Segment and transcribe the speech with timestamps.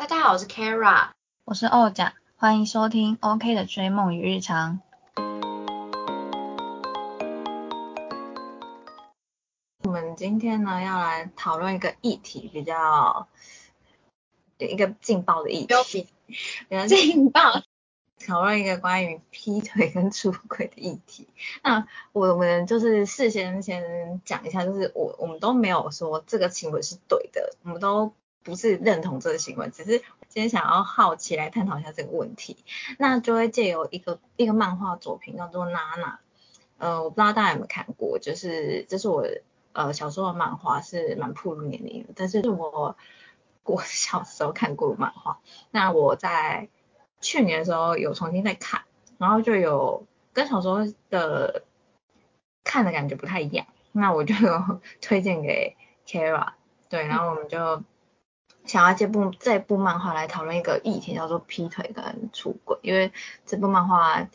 [0.00, 1.10] 大家好，我是 Kara，
[1.44, 4.80] 我是欧甲，欢迎收听 OK 的追梦与日常。
[9.84, 13.28] 我们今天呢要来讨论一个议题，比较
[14.56, 16.08] 一个劲爆的议题，
[16.70, 17.60] 比较劲爆，
[18.26, 21.28] 讨论一个关于劈腿跟出轨的议题。
[21.62, 28.14] 那我们就是事先先讲一下，就是我我们都没有说这个行为是对的，我们都。
[28.42, 32.56] 不是认同这个行为，只是今天想要好奇来探讨一下这个问题。
[32.98, 36.12] 那就会借由一个一个漫画作品叫做《娜娜》，
[36.78, 39.26] 呃，我不知道大家有没有看过，就是这是我
[39.72, 42.96] 呃小时候的漫画，是蛮暴露年龄的，但是我
[43.64, 45.40] 我小时候看过漫画。
[45.70, 46.68] 那我在
[47.20, 48.82] 去年的时候有重新再看，
[49.18, 50.78] 然后就有跟小时候
[51.10, 51.62] 的
[52.64, 54.34] 看的感觉不太一样，那我就
[55.02, 55.76] 推荐给
[56.06, 56.52] Kara，
[56.88, 57.82] 对，然后我们就。
[58.70, 63.10] 想要这部这部漫画来讨论一个议题，叫做劈腿跟出轨，因为
[63.44, 64.28] 这部漫画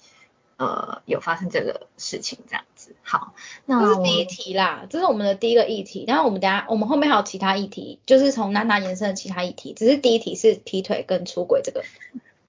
[0.58, 2.98] 呃有发生这个事情这样子。
[3.02, 3.34] 好，
[3.66, 6.04] 那这是第一题啦，这是我们的第一个议题。
[6.06, 11.86] 然后我们等下我们后面还有其他议题，就是从娜娜延伸的其他议题，只是第一题是劈腿跟出轨这个。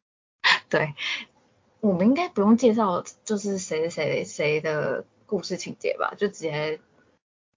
[0.69, 0.95] 对，
[1.79, 6.81] 我们应该不用介绍就是谁谁谁的故事情节吧，就直接。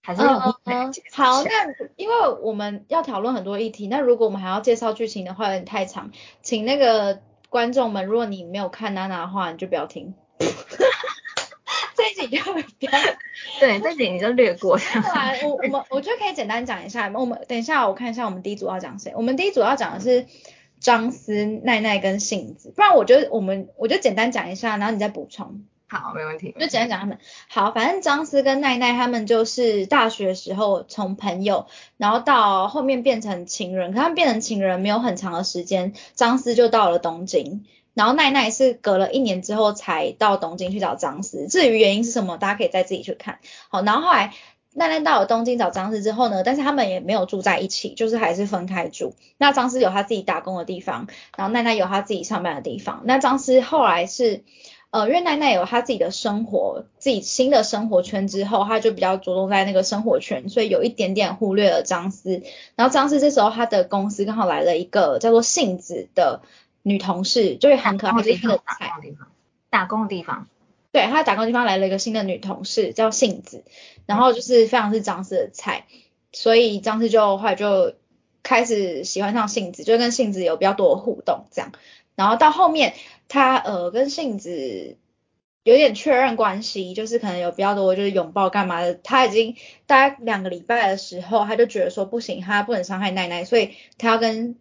[0.02, 1.50] 还是好，那
[1.96, 6.10] 因为我们要讨论很多议题，那如果我们还要介绍剧情的话，有点太长，
[6.42, 10.14] 请那个观众们，如果你没有看娜娜的话，你就不要听。
[11.96, 12.90] 这一集就不要，
[13.60, 14.78] 对，这集你就略过。
[15.44, 20.24] 我我们我觉得可以简单讲一下，我们等一下我看一下我们第一组要讲谁，我们第一组要讲的是
[20.80, 25.66] 张思、奈奈跟杏子，不然我觉得我们我就简单讲一下，然后你再补充。
[25.90, 26.54] 好，没问题。
[26.56, 27.18] 就简单讲他们。
[27.48, 33.90] 好，反正张思跟奈奈他们就是大学时候从朋友，然后到后面变成情人。
[33.90, 41.48] 可他们变成情人没有很长的时间，张思就到了东京，然后奈奈是隔了一年之后才到东京去找张思。
[41.48, 43.40] 至于原因是什么，大家可以再自己去看。
[43.68, 44.32] 好，然后后来
[44.72, 49.16] 奈奈到了东京找张思之后呢，但是他们也没有住在一起，就是还是分开住。
[49.38, 53.02] 那张思有他自己打工的地方，然后奈奈有他自己上班的地方。
[53.02, 54.44] 那张思后来是。
[54.90, 62.42] 呃，因为奈奈有她自己的生活，自己新的生活圈之后，她就比较着重在那个生活圈，所以有一点点忽略了张思。
[62.74, 66.42] 然后张思这时候他的公司刚好来了一个叫做杏子的
[66.82, 68.92] 女同事，就是很可爱的一个菜。
[69.70, 70.48] 打工的地方。
[70.92, 73.62] 对，他打工的地方来了一个新的女同事叫杏子，
[74.06, 75.84] 然后就是非常是张思的菜，
[76.32, 77.94] 所以张思就后来就
[78.42, 81.70] 开始喜欢上杏子，就跟杏子有比较多的互动这样。
[82.16, 82.94] 然后到后面，
[83.30, 84.96] 他呃跟杏子
[85.62, 88.94] 有点确认关系，就是可能有比较多就是拥抱干嘛的。
[88.94, 89.54] 他已经
[89.86, 94.58] 大概两个礼拜的时候，他就觉得说不行，他不能伤害奈奈，所以他要跟，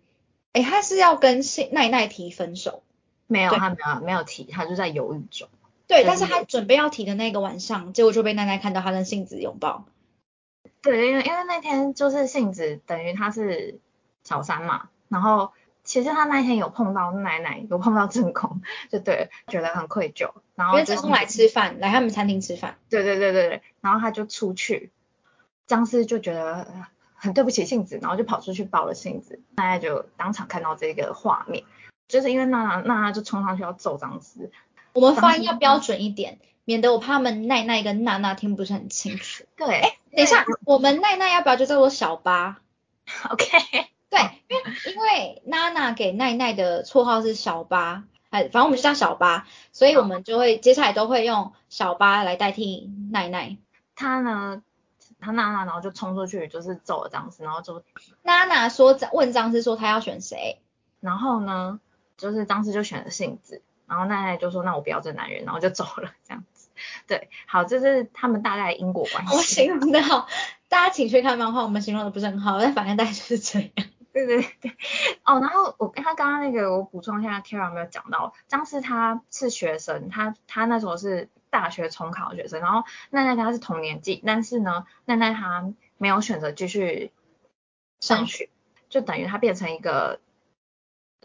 [0.53, 2.83] 哎，他是要跟杏奈奈提分手。
[3.25, 5.49] 没有，他没有没有提，他就在犹豫中。
[5.87, 9.85] 对，但是他准备要提的那个晚上，结果就被奈奈看到他跟杏子拥抱。
[10.83, 13.79] 对，因为因为那天就是杏子等于他是
[14.23, 15.51] 小三嘛，然后。
[15.89, 18.61] 其实他那一天有碰到奶奶，有碰到正宫，
[18.91, 20.29] 就对，觉得很愧疚。
[20.53, 22.77] 然后正宫来吃饭，来他们餐厅吃饭。
[22.91, 23.63] 对对对对对。
[23.81, 24.91] 然后他就出去，
[25.65, 26.67] 张思就觉得
[27.15, 29.41] 很对不起杏子，然后就跑出去抱了杏子。
[29.55, 31.63] 奶奶就当场看到这个画面，
[32.07, 34.51] 就是因为娜娜娜娜就冲上去要揍张思。
[34.93, 39.43] 我们发音要标准一点，免得我怕他们奈奈跟娜娜听不是很清楚。
[39.57, 39.81] 对。
[40.11, 42.59] 等一下，我们奈奈要不要就叫做小八？
[43.31, 43.57] OK。
[44.09, 53.57] 对，因为因为娜娜给奈奈的绰号是小八，哎，反正我们就叫小八，所以我们就会接下来都会用小八来代替奈奈。
[53.95, 54.63] 他呢，
[55.19, 57.83] 他娜娜然后就冲出去就是揍了张思，然后就
[58.23, 60.59] 娜娜说问张思说他要选谁，
[60.99, 61.79] 然后呢，
[62.17, 66.69] 就是张思就选了杏子，然后奈奈就说那我不要这男人，然后就走了这样子。
[67.07, 69.35] 对，好，这是他们大概因果关系。
[69.35, 70.27] 我形容的好，
[70.69, 73.69] 大家请去看漫画，我们形容的不是很好，但反正大概就是这样。
[74.11, 74.71] 对对对，
[75.23, 87.11] 哦，然后我他刚刚那个我补充一下，Kara 没有讲到，张思他是学生，他他那时候是大学重考学生，然后奈奈他是同年纪，但是呢，奈奈他没有选择继续
[87.99, 88.49] 上学，
[88.89, 90.19] 就等于他变成一个，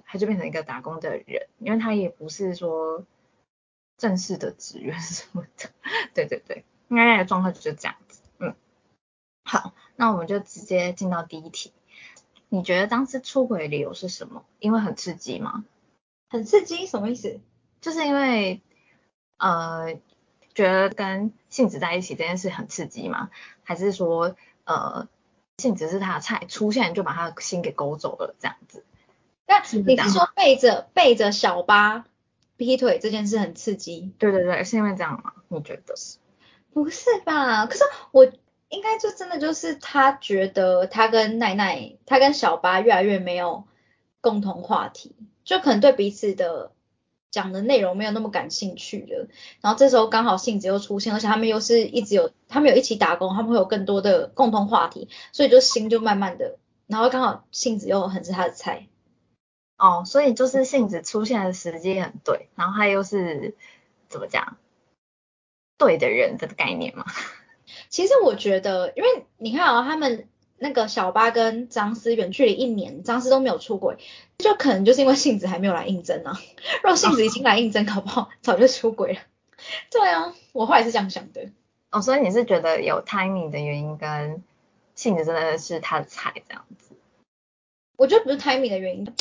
[0.04, 3.04] 他就变成一个打工的人，因为他也不是说
[3.96, 5.70] 正式的职员什么的，
[6.12, 8.54] 对对对，奈奈的状况就是这样子，嗯，
[9.42, 11.72] 好，那我们就直接进到第一题。
[12.54, 14.44] 你觉得当时出轨的理由是什么？
[14.60, 15.64] 因为很刺激吗？
[16.30, 17.40] 很刺激什么意思？
[17.80, 18.62] 就是因为
[19.38, 19.94] 呃
[20.54, 23.30] 觉得跟杏子在一起这件事很刺激吗？
[23.64, 25.08] 还是说呃
[25.58, 28.84] 杏子是他的菜，出现就把他的心给勾走了这样子？
[29.48, 32.04] 那你是说背着背着小八
[32.56, 34.12] 劈腿这件事很刺激？
[34.18, 35.32] 对对对，是因为这样吗？
[35.48, 35.94] 你觉得？
[36.72, 37.66] 不是吧？
[37.66, 38.30] 可是我
[38.74, 43.64] 应该就真的就是他觉得他跟奈奈，他跟小八越来越没有
[44.20, 46.72] 共同话题，就可能对彼此的
[47.30, 49.28] 讲的内容没有那么感兴趣了。
[49.60, 58.88] 然后这时候刚好杏子又出现，而且他们又是一直有他们有一起打工，他们会有更多的共同话题，所以就心就慢慢的，然后刚好杏子又很是他的菜。
[59.78, 63.54] 哦，所以就是杏子出现的时机很对，然后他又是
[64.08, 64.56] 怎么讲？
[65.78, 67.04] 对的人的概念嘛。
[67.94, 70.26] 其实我觉得，因为你看啊、他们
[70.58, 73.98] 那个小巴跟张思远距离一年，张思都没有出轨，
[74.36, 76.32] 就可能就是因为杏子还没有来应征啊。
[76.82, 79.20] 如果杏子已经来应征，搞不好早就出轨了。
[79.92, 81.50] 对啊，我后来是这样想的。
[81.92, 84.42] 哦，所以你是觉得有 timing 的原因跟
[84.96, 86.96] 杏子真的是他的菜这样子？
[87.96, 89.14] 我觉得不是 timing 的原因，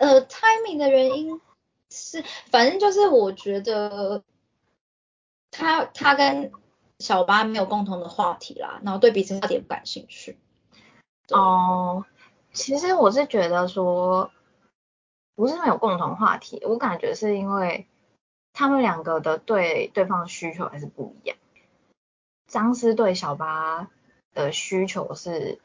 [0.00, 1.40] 呃，timing 的原因
[1.88, 4.24] 是，反正就是我觉得
[5.52, 6.50] 他他跟
[7.02, 10.38] 小八没有共同的话题啦，然后对彼此话题也不感兴趣。
[11.30, 12.04] 哦，
[12.52, 14.30] 其实我是觉得说，
[15.34, 17.88] 不是没有共同话题，我感觉是因为
[18.52, 21.36] 他们两个的对对方需求还是不一样。
[22.46, 23.88] 张思对小八
[24.32, 25.60] 的需求是，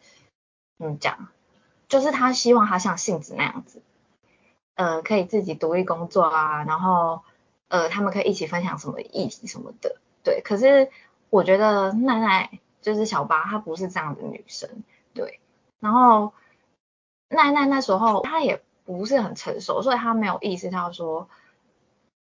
[0.80, 1.30] 怎么讲？
[1.88, 3.82] 就是他希望他像杏子那样子，
[4.76, 7.22] 呃，可以自己独立工作啊，然后
[7.68, 10.42] 呃，他们可以一起分享什么议题什么的，对。
[10.42, 10.90] 可是
[11.30, 14.84] 我觉得奈奈就是小八，她不是这样的女生，
[15.14, 15.40] 对。
[15.80, 16.34] 然后
[17.30, 21.30] 奈奈那时候她也不是很成熟，所以她没有意识到说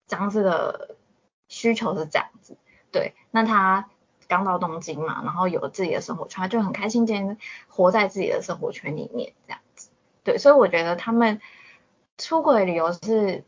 [0.06, 0.96] 张思的
[1.48, 2.56] 需求是这样子，
[2.92, 3.14] 对。
[3.30, 3.90] 那她
[4.28, 7.38] 刚到东京嘛，然后有自己的生活圈，就很开心，今天
[7.68, 9.90] 活在自己的生活圈里面这样子，
[10.22, 10.38] 对。
[10.38, 11.40] 所以我觉得他们
[12.16, 13.44] 出轨的理由是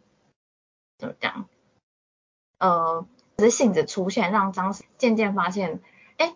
[0.99, 1.49] 怎么讲？
[2.59, 3.07] 呃，
[3.39, 5.81] 只是性子出现，让张思渐渐发现，
[6.17, 6.35] 哎，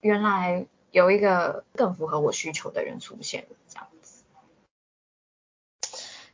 [0.00, 4.24] 原来有一个更符合我需求的人出现了，这样子。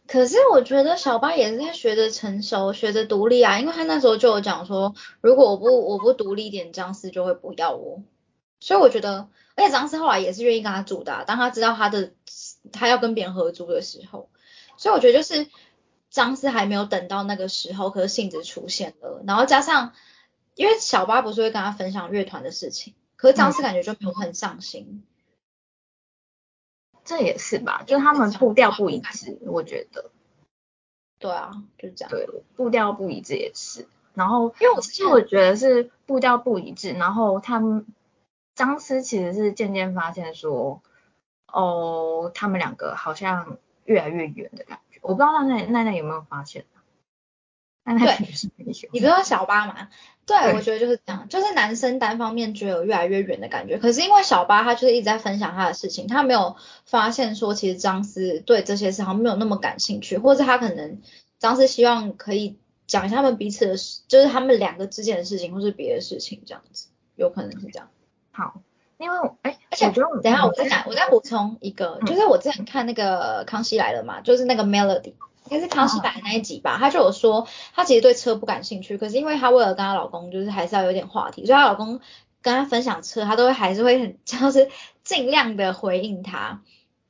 [0.07, 8.01] 可是我觉得小八也是在学着成熟，学着独立啊，因为他那时候就有讲说，如果我不我不独立一点，张思就会不要我。
[8.59, 12.13] 所以我觉得，而且张思后来也是愿意跟他住的啊、当他知道他的
[12.73, 14.31] 他要跟别人合租的时候，
[14.79, 15.49] 所以我觉得就是
[16.11, 19.93] 张思还没有等到那个时候，可是性子出现了，然后加上
[20.55, 25.05] 因为小八不是会跟他分享乐团的事情，可是张思感觉就没有很上心。
[27.05, 30.11] 这也是吧，就是他们步调不一致，我觉得。
[31.19, 32.11] 对啊，就这样。
[32.11, 32.27] 对，
[32.57, 33.87] 步调不一致也是。
[34.15, 37.87] 然后，因为我其实我觉得是步调不一致，然后他们
[38.55, 40.83] 张思其实是渐渐发现说，
[41.47, 44.86] 哦，他们两个好像越来越远的感觉。
[45.07, 46.65] 我不知道奈奈奈奈有没有发现？
[47.85, 48.19] 对。
[48.91, 49.89] 你不是说小八吗？
[50.27, 53.79] 对，对我觉得就是这样，就是男生单方面觉得有越来越远的感觉。
[53.79, 61.01] 可是因为小八他就是一直在分享他的事情，他没有发现说其实张思对这些事好像没有那么感兴趣，或者他可能
[61.39, 67.89] 张思希望可以讲一下他们彼此的事，就是他们两个之间的事情，或是别的事情这样子，有可能是这样。
[68.33, 68.63] 好，
[68.99, 75.15] 因为我哎，而且我觉得我等一下我再讲，我再补充一个，嗯就是我之前看那个《康熙来了》嘛，就是那个 Melody，
[75.49, 82.01] 应该是康熙来的那一集吧，她就有说她其实对车不感兴趣，可是因为她为了跟她老公就是还是要有点话题，所以她老公
[82.41, 84.69] 跟她分享车，她都会还是会很就是
[85.05, 86.63] 尽量的回应他，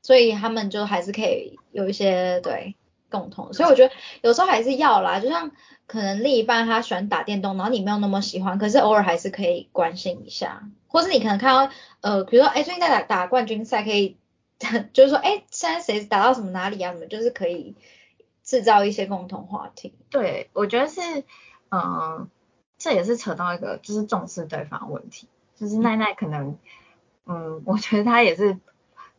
[0.02, 2.74] 所以他们就还是可以有一些对
[3.10, 5.50] 共同，所以我觉得有时候还是要啦，就像
[5.86, 10.64] 可能另一半他喜欢打电动，然后你没有那么喜欢，可是偶尔还是可以关心一下，
[10.96, 14.16] 或是你可能看到呃，比如说哎最近在打打冠军赛，可以
[14.94, 17.76] 就是说哎现在谁打到什么哪里啊，什么就是可以
[18.42, 19.94] 制造一些共同话题。
[20.08, 21.02] 对，我觉得是，
[21.68, 22.30] 嗯、
[22.78, 26.56] 这也是扯到一个就是重视对方的问题，就是奈奈可能，
[27.26, 28.58] 嗯，我觉得他也是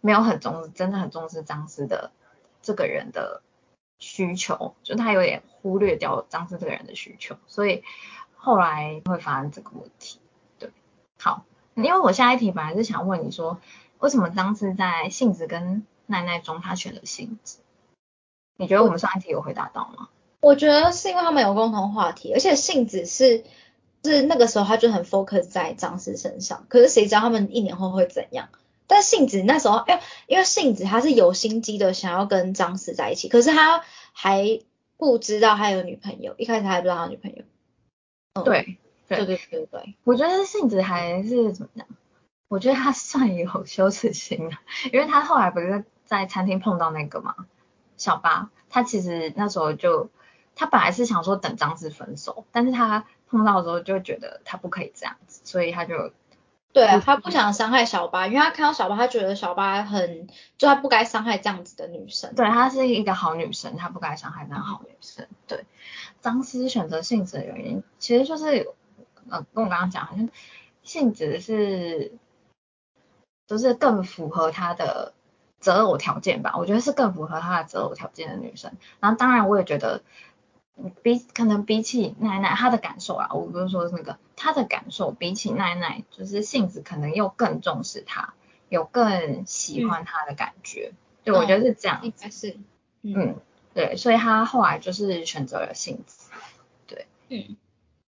[0.01, 2.11] 没有很重视，真的很重视张思的
[2.63, 3.43] 这个人的
[3.99, 7.83] 需求，就他有点忽略掉张思这个人的需求，所以
[8.35, 10.19] 后来会发生这个问题。
[10.57, 10.71] 对，
[11.19, 11.45] 好，
[11.83, 13.59] 因为我下一题本来是想问你说，
[13.99, 17.59] 为什么张思在杏子跟奈奈中他选了杏子？
[18.57, 20.09] 你觉得我们上一题有回答到吗？
[20.39, 23.43] 我觉得是因为他们有共同话题，而且杏子是
[24.03, 28.49] 是那个时候他就很 focus 在张氏身上，可是谁知道他们一年后会怎样？
[28.87, 34.61] 但杏子那时候，哎，因为杏子他是有心机的，想要跟张氏在一起，可是他还
[34.95, 37.43] 不知道他有女朋友，一开始还不知道他女朋友。
[38.35, 41.87] 嗯，对，对对对对对，我觉得杏子还是怎么样？
[42.47, 44.57] 我觉得他算有羞耻心的，
[44.93, 47.35] 因为他后来不是在餐厅碰到那个嘛，
[47.97, 50.09] 小八，他其实那时候就
[50.55, 56.11] 他本来是想说等张志分手，但是他碰到的时候就觉得他不可以这样子，所以他就。
[56.73, 60.27] 对啊，他不想伤害小八，因为他看到小八，他觉得小八很，
[60.59, 62.35] 就他不该伤害这样子的女生。
[62.35, 65.27] 对，她是一个好女生，她不该伤害那好女生。
[65.47, 65.65] 对，
[66.21, 68.69] 张思选择性子的原因，其实就是，
[69.29, 70.29] 呃，跟我刚刚讲，好像
[70.83, 72.11] 性子是，
[73.47, 75.13] 就是更符合他的
[75.59, 76.55] 择偶条件吧。
[76.57, 78.71] 我觉得是更符合他的择偶条件的女生。
[78.99, 80.01] 然后当然我也觉得。
[81.01, 88.35] 比可能比起奈奈，她的感受啊，我不是说那个她的感受，比起奈奈，就是杏子可能又更重视她，
[88.69, 90.93] 有更喜欢她的感觉。
[91.23, 92.01] 对，我觉得是这样。
[92.03, 92.57] 应该是。
[93.01, 93.37] 嗯，
[93.73, 96.29] 对，所以他后来就是选择了杏子。
[96.85, 97.07] 对。
[97.29, 97.57] 嗯。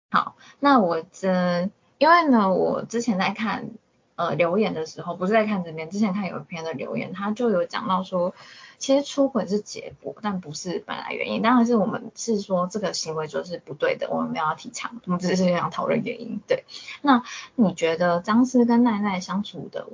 [0.09, 3.69] 好，那我这因为呢，我之前在看
[4.15, 8.33] 呃留言的时候，不是在看这边，之前看有一篇的留言，他就有讲到说。
[8.79, 11.41] 其实出轨是结果，但不是本来原因。
[11.41, 16.39] 当然是我们是说这个行为就是不对的，我们没有要提倡，我们只是想讨论原因。
[16.47, 16.63] 对，
[17.01, 17.23] 那
[17.55, 19.87] 你觉得张思跟奈奈相处的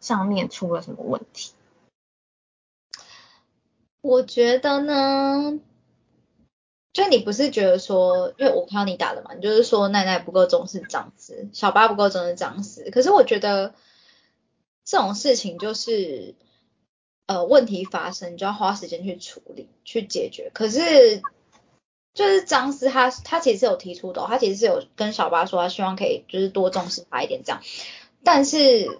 [0.00, 1.52] 上面出了什么问题？
[4.00, 5.60] 我觉得呢，
[7.02, 12.90] 就你不是觉得说，因为我看到你打的嘛，你就是说奈奈不够重视张思，小八不够重视张思。
[12.90, 13.74] 可是我觉得
[14.84, 16.34] 这种事情就是。
[17.30, 20.50] 呃，问题发生就要花时间去处理、去解决。
[20.54, 21.20] 可是，
[22.14, 27.60] 就是张思他他其实是有提出的，他其实是有跟小八说，他希望可以就是多重视他一点这样。
[28.24, 28.98] 但是，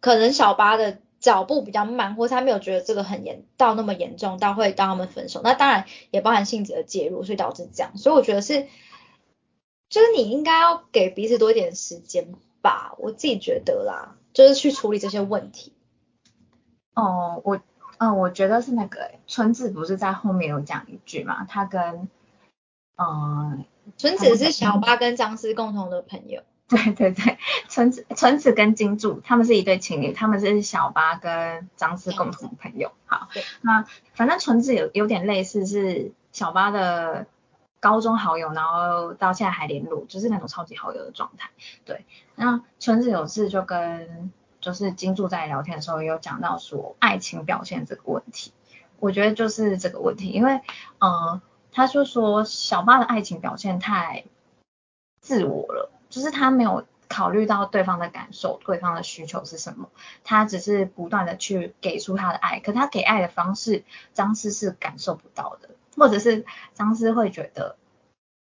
[0.00, 5.40] 可能小八的脚步比较慢，或是他没有觉得这个很严到那么严重，到会当他们分手。
[5.42, 7.96] 那当然也包含性子的介入，所以导致这样。
[7.96, 8.66] 所以我觉得是，
[9.88, 15.72] 就是你应该要给彼此多一点时间吧，我自己觉得啦，就是去处理这些问题。
[16.94, 17.60] 哦，我，
[17.98, 22.08] 嗯，我觉得是那个，春子不是在后面有讲一句嘛，他跟，
[22.96, 23.64] 嗯，
[23.96, 26.42] 春子是小八跟张思共同的朋友。
[26.76, 27.38] 对对对，
[27.68, 32.92] 纯子，纯子跟金柱他们是一对情侣，他们是小八跟张思共同朋友。
[33.04, 33.28] 好，
[33.60, 37.26] 那反正纯子有有点类似是小八的
[37.80, 41.50] 高中好友，然后到现在还联络，就是那种超级好友的状态。
[41.84, 44.32] 对，那纯子有次就跟。
[44.62, 48.52] 就是金柱在聊天的时候有讲到说爱情表现这个问题，
[49.00, 50.60] 我觉得就是这个问题，因为
[51.00, 54.24] 呃他就说小八的爱情表现太
[55.20, 59.88] 自我了，就是他没有考虑到对方的感受，对方的需求是什么，
[60.22, 67.76] 他只是不断的去给出他的爱，可他给爱的方式张思是感受不到的，或者是张思会觉得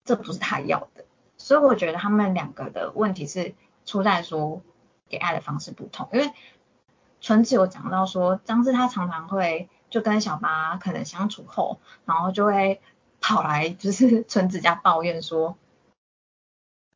[0.05, 1.05] 这不是他要的，
[1.37, 3.55] 所以我觉得他们两个的问题是
[3.85, 4.63] 出在说。
[5.09, 6.33] 给爱的方式不同，因为
[7.21, 12.81] 纯子有讲到说，张志他常常会就跟小八可能相处后，然后就会
[13.21, 15.57] 跑来就是 纯子家抱怨说，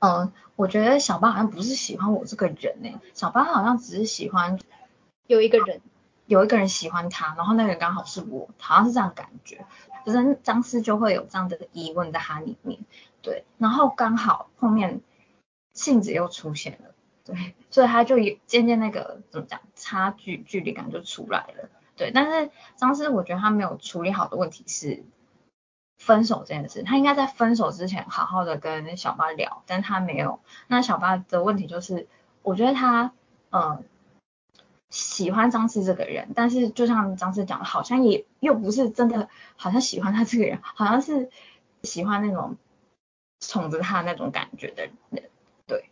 [0.00, 4.58] 嗯，我觉得小八好像不是喜欢我这个人呢，小八好像只是喜欢
[5.26, 5.80] 有一个人，
[6.26, 9.64] 有一个人喜欢他，然后那个人刚好是我，好像是这样感觉，
[10.04, 12.80] 就是张思就会有这样的疑问在他里面，
[13.22, 15.00] 对，然后刚好后面
[15.74, 16.94] 杏子又出现了。
[17.22, 18.16] 对，所以他就
[18.46, 21.68] 渐渐那个怎么讲，差距距离感就出来了。
[21.94, 25.04] 对，但是张思我觉得他没有处理好的问题是
[26.00, 30.40] 分手这件事，他应该在分手之前好好的跟小八聊，但他没有。
[30.66, 32.08] 那小八的问题就是，
[32.42, 33.12] 我觉得他
[33.50, 33.84] 嗯
[34.88, 41.30] 喜欢张思这个人，但是就像张思讲的，好像也又不是真的，好像喜欢他这个人，好像是
[41.82, 42.56] 喜欢那种
[43.38, 45.30] 宠着他那种感觉的人。
[45.66, 45.90] 对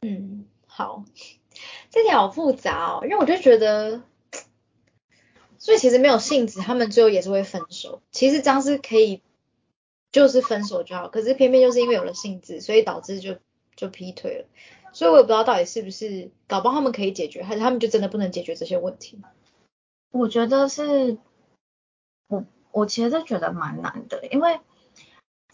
[0.00, 1.04] 嗯，好，
[1.90, 4.02] 这条好复杂哦，因为我就觉得，
[5.60, 8.02] 所以其实没有性子，他们最后也是会分手。
[8.10, 9.22] 其实张思可以
[10.10, 13.36] 就是分手就好，可是偏偏就是因为有了性子，所以导致就
[13.76, 14.46] 就劈腿了。
[14.92, 19.20] 所以我也不知道到底是不是搞不好他们可以解决，还是他们就真的不能解决这些问题。
[20.10, 21.18] 我觉得是，
[22.26, 24.58] 我我其实觉得蛮难的，因为。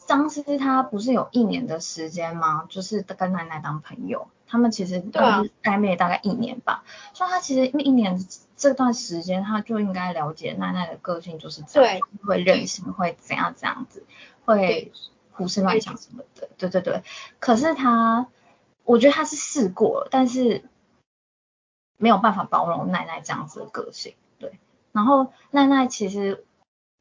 [0.06, 2.64] 张思他不是有一年的时间吗？
[2.68, 5.20] 就是跟奶奶当朋友，他们其实都
[5.62, 6.84] 暧昧大概一年吧。
[7.12, 8.24] 所以他其实一年
[8.56, 14.04] 这段时间，他就应该了解奈奈的个性就是这样，会任性，会怎样这样子，
[14.44, 14.92] 会
[15.32, 16.48] 胡思乱想什么的。
[16.56, 17.02] 对对对。
[17.38, 18.28] 可是他，
[18.84, 20.64] 我觉得他是试过，但是
[21.96, 24.14] 没有办法包容奈奈这样子的个性。
[24.38, 24.58] 对。
[24.92, 26.44] 然后奈奈其实，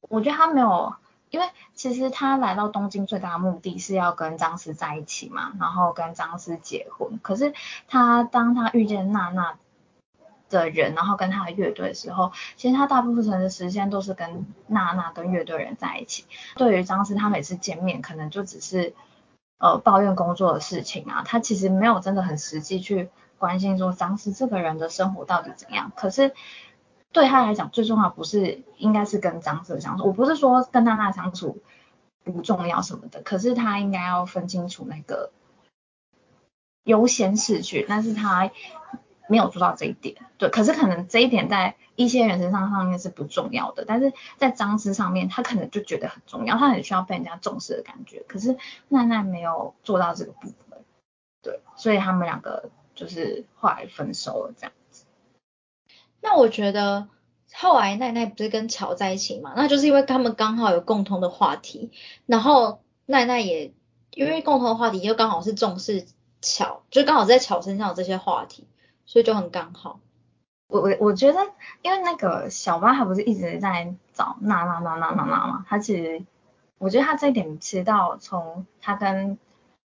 [0.02, 0.96] 我觉得他没有。
[1.36, 7.20] 因为其实他来到东京最大的目的是要跟张思在一起嘛，然后跟张思结婚。
[7.22, 7.54] 可是
[7.90, 9.58] 他当他遇见娜娜
[10.50, 16.24] 的人，然后跟他的乐队的时候，其实他大部分的时间都是跟娜娜跟乐队人在一起。
[16.56, 18.94] 对于张思，他每次见面可能就只是
[19.58, 25.92] 呃抱怨工作的事情啊，他其实没有真的很实际去关心说张思这个人的生活到底怎样。
[25.98, 26.34] 可是
[27.16, 31.64] 对他来讲，最重要不是应该是跟张思相处，我不是说跟娜娜相处
[32.24, 35.32] 不重要什么的，可是他应该要分清楚那个
[36.84, 38.52] 优先次序，但是他。
[39.28, 48.24] 没有做到这一点，对，可是可能这一点在一些人身上上面是不重要的，但是在张思上面，他可能就觉得很重要，他很需要被人家重视的感觉。
[48.28, 48.56] 可是
[48.88, 50.86] 奈奈没有做到这个部分，
[51.42, 54.72] 对，所以他们两个就是后来分手了这样。
[56.26, 57.08] 那我觉得
[57.54, 61.92] 后来奈奈不是跟乔在一起嘛，那就是因为他们刚好有共同的话题，
[62.26, 63.74] 然后奈奈也
[64.12, 66.06] 因为共同的话题又刚好是重视
[66.42, 68.68] 乔，就刚好在乔身上有这些话题。
[69.08, 70.00] 所以就很刚好，
[70.68, 71.40] 我我我觉得，
[71.84, 76.26] 因为那个小八他不是一直在找娜娜娜娜娜娜嘛，他其实
[76.80, 79.38] 我觉得他这一点其实到从他跟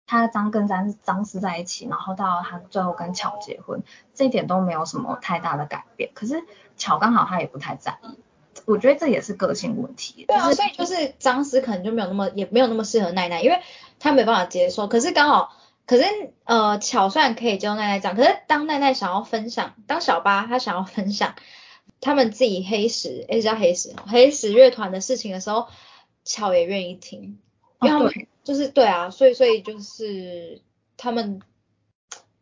[0.07, 3.83] 他张跟张张思在一起，然后到他最后跟巧结婚，
[4.15, 6.11] 这一点都没有什么太大的改变。
[6.15, 6.45] 可是
[6.77, 8.19] 巧刚好他也不太在意，
[8.65, 10.25] 我觉得这也是个性问题。
[10.27, 13.61] 对啊，所以就是张思可能就没有那么也没有那么适合奈奈，因为
[13.99, 14.89] 他没办法接受。
[14.89, 15.57] 可是刚好。
[15.85, 16.05] 可是，
[16.45, 21.35] 呃，巧虽然可以教奈奈讲，可是当奈奈想要分享，当小八他想要分享
[22.01, 25.67] 他们自己黑石，哎，叫黑石，黑石乐团的事情的时候，
[26.25, 27.41] 巧也愿意听，
[27.81, 28.13] 因为他们
[28.45, 30.61] 就是对啊，所以所以就是
[30.97, 31.41] 他们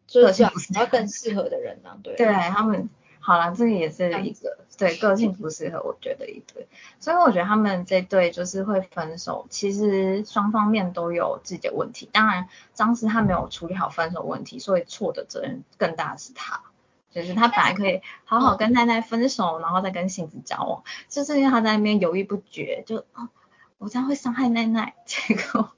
[0.06, 2.88] 就是要更适合的人啊，对，对他们。
[3.22, 6.66] 好了，这个也是一个对个性不适合，我觉得一对，
[6.98, 12.08] 所以我觉得他们这对就是会分手，其实双方面都有自己的问题。
[12.10, 16.62] 当然，当时他没有处理好分手问题，所以错的责任更大的是他，
[17.10, 23.28] 就是他本来可以好好跟奈奈分手，然后再跟杏子交往，就是因为他在那边犹豫不决，就哦
[23.76, 25.72] 我这样会伤害奈奈，结果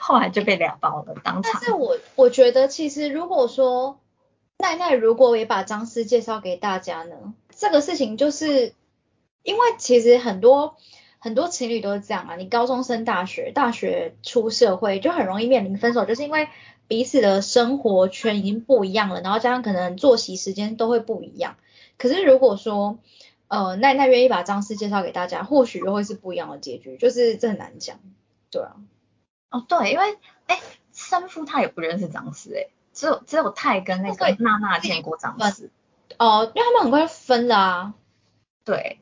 [0.00, 1.52] 后来就被俩包了当场。
[1.54, 3.98] 但是我我觉得其实如果说。
[4.56, 7.34] 奈奈如果也把张思介绍给大家呢？
[7.50, 8.72] 这个事情就是
[9.42, 10.76] 因为其实很多
[11.18, 16.48] 很多情侣都是这样啊，你高中升大学，大学出社会就很容易面临分手，就是因为
[16.86, 21.56] 彼此的生活圈已经不一样了，然后加上可能作息时间都会不一样。
[21.98, 23.00] 可是如果说
[23.48, 27.98] 呃奈奈愿意把张思介绍给大家，或许又会是不一样的结局，就是这很难讲。
[28.52, 28.76] 对啊，
[29.54, 30.60] 哦对，因为哎
[30.92, 32.68] 生父他也不认识张思哎。
[32.92, 35.68] 只有只有泰跟那个娜娜见过张思，
[36.16, 37.94] 哦，因为他们很快就分了啊。
[38.64, 39.00] 对，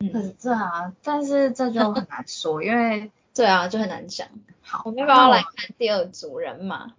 [0.00, 4.26] 嗯，这啊，但是这就很难说，因为 对啊，就很难讲。
[4.60, 6.94] 好，我们要不要来看第二组人马？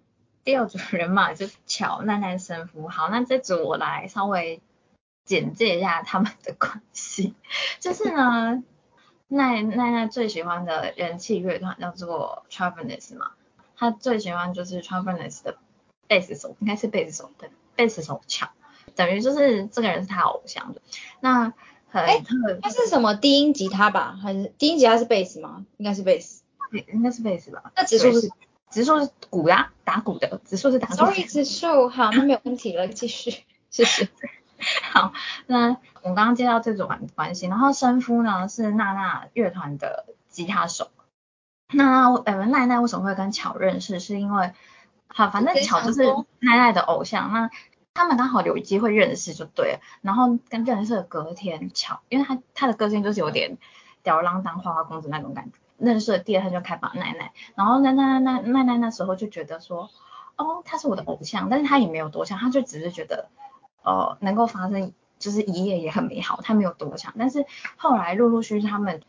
[0.46, 2.88] 第二组人马就是乔奈奈生夫。
[2.88, 4.62] 好，那这组我来稍微
[5.26, 7.36] 简介一下他们的关系。
[7.82, 8.64] 就是呢，
[9.28, 13.32] 奈奈奈最喜欢的人气乐团叫做 Travelers 嘛，
[13.76, 15.58] 他最喜欢就是 Travelers 的。
[16.10, 18.50] 贝斯手应该是贝斯手对，贝斯手强，
[18.96, 20.82] 等于就是这个人是他偶像的。
[21.20, 21.52] 那
[21.90, 24.18] 很特，他是什么低音吉他吧？
[24.24, 25.66] 还是低音吉他是贝斯吗？
[25.76, 26.44] 应该是贝斯，
[26.94, 27.74] 应该是贝斯吧？
[27.76, 28.32] 那指数是
[28.72, 30.96] 指数是鼓呀，打鼓的指数是打鼓。
[30.96, 34.08] Sorry，指数好，那没有问题了，继续，谢谢。
[34.92, 35.14] 好，
[35.46, 40.90] 那我刚刚介绍这种关系，然后生夫呢是娜娜乐团的吉他手。
[41.74, 44.00] 那呃奈奈为什么会跟巧认识？
[44.00, 44.54] 是因为
[45.08, 46.04] 好，反正巧就是
[46.40, 47.50] 奈奈的偶像，那
[47.94, 49.80] 他们刚好有机会认识就对了。
[50.02, 53.58] 然后跟认识的隔天，巧，因为他他的个性就是有点
[54.02, 55.58] 吊儿郎当、花花公子那种感觉。
[55.78, 59.92] 认识的第二天就开把奈奈，然后奈奈奈奈奈奈那时候就觉得说，
[60.36, 63.30] 哦，他是我的偶像，但是他也没有多想，他就只是觉得，
[63.88, 67.14] 呃，能够发生就是一夜也很美好，他没有多想。
[67.18, 67.46] 但是
[67.78, 69.02] 后来陆陆续续他们。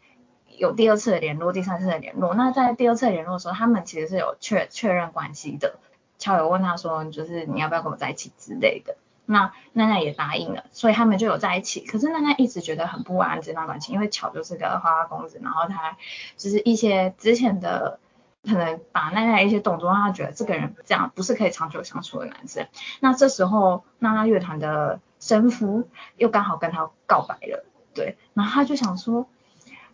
[0.56, 2.34] 有第二次的联络，第三次的联络。
[2.34, 5.78] 那在第二次联络的时候，他们其实是有确确认关系的。
[6.18, 8.96] 乔有问他说，就是你要不要跟我在一起之类的。
[9.24, 11.86] 那奈奈也答应了，所以他们就有在一起。
[11.86, 15.96] 可是奈奈一直觉得很不安这段感情，因为乔就是个花花公子，然后他
[16.36, 18.00] 就是一些之前的
[18.44, 22.68] 可能把奈奈一些动作让他觉得这个人这样不是可以长久相处的男生。
[23.00, 29.28] 那这时候娜娜乐团的生夫又刚好跟他告白了，对，然后他就想说。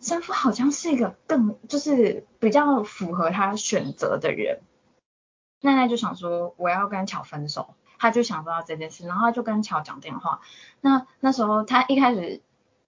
[0.01, 4.61] 生父好像是一个更就是比较符合他选择的人，
[5.63, 10.43] 奈奈就想说我要跟乔分手，他就想到这件事，然后他就跟乔讲电话。
[10.83, 12.43] 那那时候他一开始，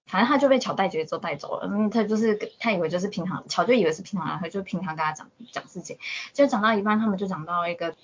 [0.07, 5.97] 反正他就被乔带节奏带走了，嗯，他就是他以为就是平常，乔就以为是平常，他就平常跟他讲讲事情，
[6.33, 7.95] 就讲到一半，他们就讲到一个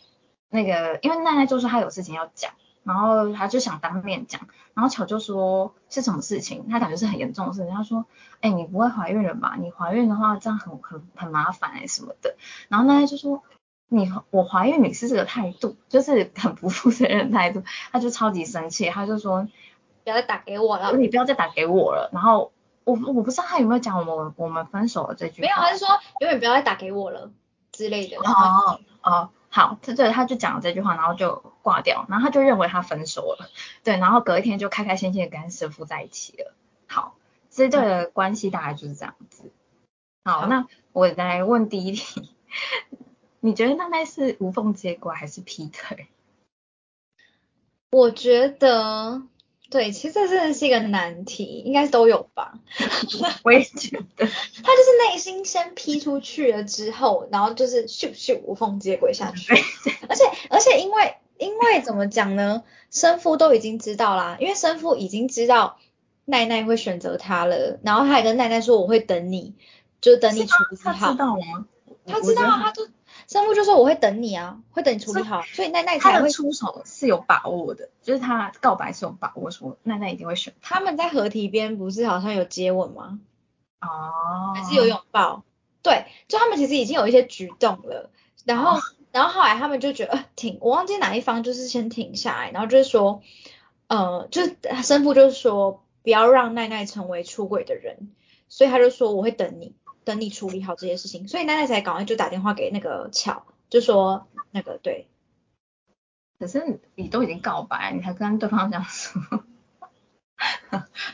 [0.50, 2.52] 那个，因为奈奈就说他有事情要讲，
[2.84, 8.06] 然后他就想当面讲，然后巧就说是什么事情，他感觉是很严重的事情，他说，
[8.42, 9.56] 哎，你不会怀孕了吧？
[9.60, 12.36] 你怀孕的话这样很很很麻烦哎什么的，
[12.68, 13.42] 然后奈奈就说，
[13.88, 19.48] 你我怀孕你是这个态度，就是很不负责任的态度，他就超级生气，他就说，
[20.04, 22.52] 不要再打给我了，你不要再打给我了，然后
[22.84, 25.88] 我我不知道他有没有讲我们我们分手了这句，没有，他是说
[26.20, 27.32] 永远不要再打给我了
[27.72, 29.30] 之类的，哦哦。
[29.56, 33.52] 好，这对他就讲了这句话，然后就挂掉，然后他就认为他分手了，
[33.84, 36.56] 对，然后隔一天就开开心心的跟师傅在一起了。
[36.88, 37.16] 好，
[37.52, 39.52] 这对的关系大概就是这样子。
[40.26, 42.34] 好，那我来问第一题，
[43.42, 46.08] 你觉得那那是无缝接轨还是劈腿？
[47.92, 49.22] 我觉得。
[49.74, 52.54] 对，其实这真的是一个难题，应该都有吧。
[53.44, 59.52] 我也觉得，他就是内心先批出去了之后，然后就是咻咻无缝接轨下去。
[60.08, 62.64] 而且而且因为因为怎么讲呢？
[62.92, 65.80] 生父都已经知道啦，因为生父已经知道
[66.26, 69.56] 奈奈会选择他了，然后他还跟奈奈说我会等你，
[70.02, 70.94] 就等你处理好。
[70.94, 71.66] 他知道吗？
[72.06, 72.88] 他知道，他就。
[73.34, 80.54] 生父就说我会等你啊，会等你处理好，所以奈奈才会出手是有把握的，就是他告白是有把握，说奈奈一定会选。
[80.62, 83.20] 他们在河堤边不是好像有接吻吗？
[83.82, 85.44] 哦，还是有拥抱？
[85.82, 88.12] 对，就他们其实已经有一些举动了，
[88.46, 88.80] 然后
[89.12, 93.24] 然后后来他们就觉得停，我忘记哪一方就是先停下来，然后就是说，
[93.88, 98.12] 呃，就是生父就是说不要让奈奈成为出轨的人，
[98.48, 99.74] 所以他就说我会等你。
[100.06, 105.08] 等你处理好这些事情，所以奈奈才赶快就打电话给那个巧，就说那个对。
[106.40, 109.22] 可是你都已经告白，你还跟对方这样说。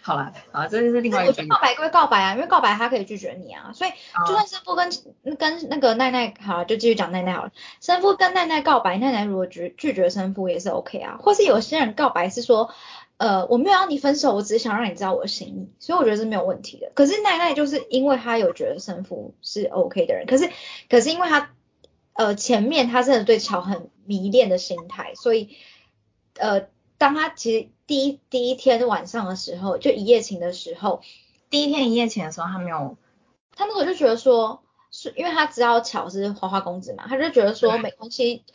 [0.02, 1.46] 好了，啊，这就是另外一句。
[1.46, 3.92] 告白归告白啊，因为告白他可以拒绝你啊，所以
[4.26, 4.90] 就算生父跟
[5.38, 7.52] 跟那个奈奈，好，就继续讲奈奈好了。
[7.80, 12.74] 生父跟奈奈告白，奈奈如果拒拒绝生父也是 OK 啊，或是有些人告白是说。
[13.20, 16.90] 呃，我没有要你分手，我只是想让你知道我的心意，所以我觉得是没有问题的。
[16.96, 20.50] 可是奈奈就是因为他有觉得生父是 OK 的人，可是
[20.90, 21.52] 可是因为他
[22.14, 25.58] 呃前面他真的对乔很迷恋的心态，所以
[26.36, 31.02] 呃当他其实第一第一天晚上的时候，就一夜情的时候，
[31.50, 32.96] 第一天一夜情的时候他没有，
[33.54, 38.46] 他那时候就觉得说，是因为他知道乔是花花公子嘛，他就觉得说没关系，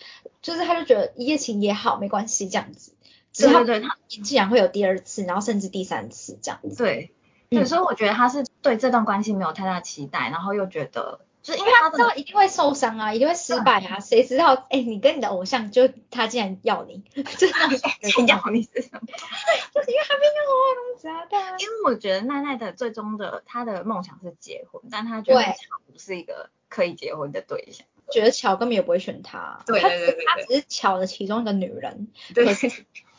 [0.40, 2.94] 就是他就觉得一夜情也好，没关系这样子。
[3.36, 6.76] 对对对，他竟然会有第二次，然后甚至第三次这样子。
[6.76, 7.12] 对，
[7.50, 17.58] 对，所以我觉得他是对这段关系没有太大期待，然后又觉得，就是因为他知道一定会受伤啊，一定会失败啊，谁知道，哎，你跟你的偶像就他竟然要你， 真的
[18.28, 19.00] 要你是什么？
[19.74, 21.50] 就是因为他没有花公子啊，对啊。
[21.58, 25.54] 因为我觉得奈奈的最终的他的梦想是结婚，但他觉得乔
[25.92, 32.46] 不是一个可以结婚的对象，觉得乔根本也不会选他，对对对对，他只是乔的其中一个女人，对。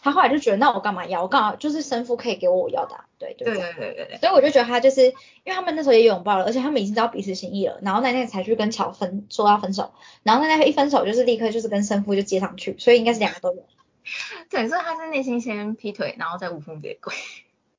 [0.06, 1.24] 他后来就觉得，那我干嘛要？
[1.24, 4.18] 我干嘛就是生父可以给我我要的，对对对对对对。
[4.20, 5.14] 所以我就觉得他就是，因
[5.48, 13.66] 为他们那时候也拥抱了，而且他们已经知道彼此心意了，然后奈奈才去跟乔分说要分手，然后奈奈一分手就是立刻就是跟生父就接上去，所以应该是两个都有。
[14.52, 17.16] 对，所以他是内心先劈腿，然后再无缝接轨。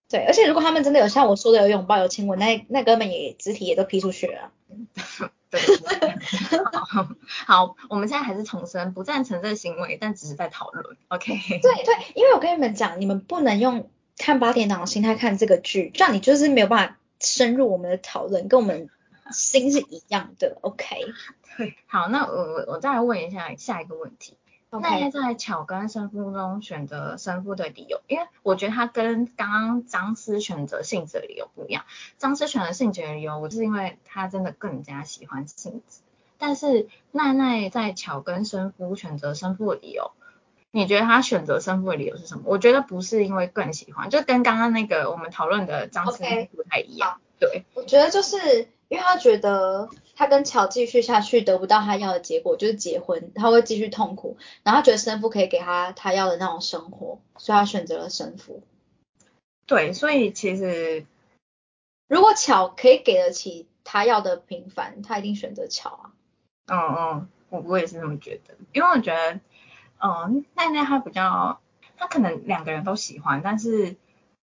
[0.09, 4.53] 对，而且如果他们真的有像我说的有拥抱有亲吻，那那根本也肢体也都劈出去了。
[5.51, 5.61] 对，
[7.47, 11.35] 好，我们现在还是重申不赞成这个行为，但只是在讨论，OK？
[11.63, 13.89] 对对，因为我跟你们讲，你们不能用
[14.19, 18.89] 看八点档的心态看这个剧，这样你就是没有办法深入我们的讨论，跟我们
[19.33, 20.97] 心是一样的，OK？
[21.57, 24.37] 对，好，那我我再来问一下下一个问题。
[24.71, 31.85] 那在巧跟生夫中选择生夫的理由，因为我觉得他跟刚刚张思选择性子的理由不一样。
[32.19, 36.03] 张思选择性子的理由，我是因为他真的更加喜欢性子。
[36.39, 40.11] 但是奈奈在巧跟生夫选择生夫的理由，
[40.71, 42.43] 你觉得他选择生夫的理由是什么？
[42.45, 46.19] 我觉得不是因为更喜欢，就跟刚刚那个我们讨论的张思
[46.55, 47.21] 不太一样。
[47.39, 49.89] 对，我觉得就是因为他觉得。
[50.19, 54.39] 他跟乔继续下去得不到他要的结果，就是结婚，他会继续痛苦。
[54.63, 58.63] 然后觉得生父可以给他他要的那种生活，所以他选择了生父。
[59.67, 61.05] 对，所以其实
[62.09, 66.13] 如果巧可以给得起他要的平凡，他一定选择巧啊。
[66.69, 69.41] 嗯嗯，我我也是这么觉得，因为我觉得，
[70.03, 71.61] 嗯，奈奈她比较，
[71.99, 73.97] 她可能两个人都喜欢，但是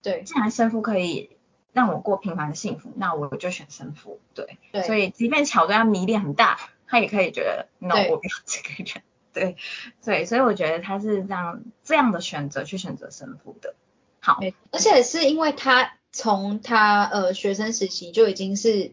[0.02, 1.30] 对，既然生父可以。
[1.72, 4.20] 让我过平凡的幸福，那我就选生父。
[4.34, 9.02] 对，所以即便巧对他迷恋很大，他也可以觉得，no，我不要这个人。
[9.32, 9.56] 对，
[10.04, 13.74] 对，所以我觉得他是这样这样的选择去选择生父的。
[14.20, 14.38] 好，
[14.70, 18.92] 而且是因为他从他呃学生时期就已经是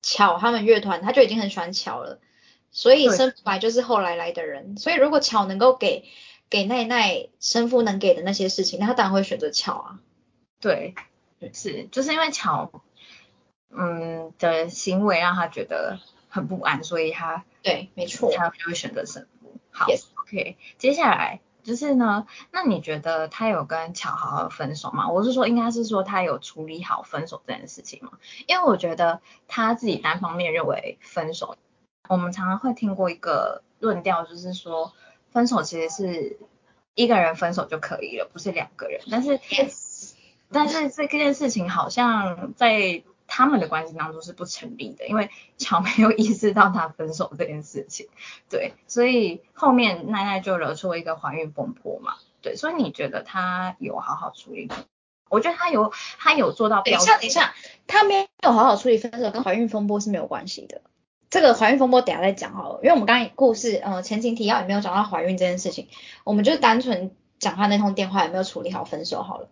[0.00, 2.18] 巧他们乐团，他就已经很喜欢巧了，
[2.70, 4.78] 所以生父来就是后来来的人。
[4.78, 6.04] 所以如果巧能够给
[6.48, 10.00] 给奈奈生父能给的那些事情，那他当然会选择巧啊。
[10.60, 10.94] 对，
[11.52, 12.70] 是，就是因为巧，
[13.70, 15.98] 嗯的行为让他觉得
[16.28, 19.52] 很不安，所以他对，没错，他就会选择生父。
[19.70, 25.10] 好 Yes，OK，接下来就是呢，那你觉得他有跟巧好好分手吗？
[25.10, 28.12] 我是说，应该是说他有处理好分手这件事情吗？
[28.46, 31.56] 因为我觉得他自己单方面认为分手，
[32.08, 34.92] 我们常常会听过一个论调，就是说
[35.30, 36.38] 分手其实是
[36.94, 39.02] 一个人分手就可以了，不是两个人。
[39.10, 39.87] 但是 Yes，
[40.50, 48.08] 但是这件事情好像在他们的关系当中是不成立的，因为乔没有意识到他分手这件事情，
[48.48, 54.76] 对，所以后面奈奈就惹出一个怀孕风波嘛，对，所以你觉得他有好好处理吗？
[55.28, 57.52] 我觉得他有，他有做到等一下，等一下，
[57.86, 60.80] 他没有好好处理分手，跟怀孕风波是没有关系的。
[61.28, 65.88] 这个怀孕风波等下再讲好了，因为我们刚才故事呃前情提要也没有讲到怀孕这件事情，
[66.24, 69.50] 我们就单纯讲他那通电话有没有处理好分手好了。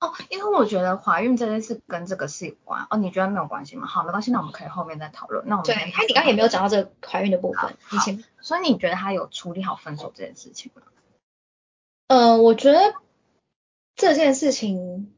[0.00, 2.86] 哦，因为我觉得怀孕这件事跟这个是有关。
[2.90, 3.86] 哦，你觉得没有关系吗？
[3.86, 5.44] 好，没关系，那我们可以后面再讨论。
[5.46, 10.82] 那我们对，先因为你刚刚也没有讲到这个怀孕的部分，你好前所以你觉得他有处理好分手这件事情吗？
[12.08, 12.94] 呃，我觉得
[13.96, 15.14] 这件事情，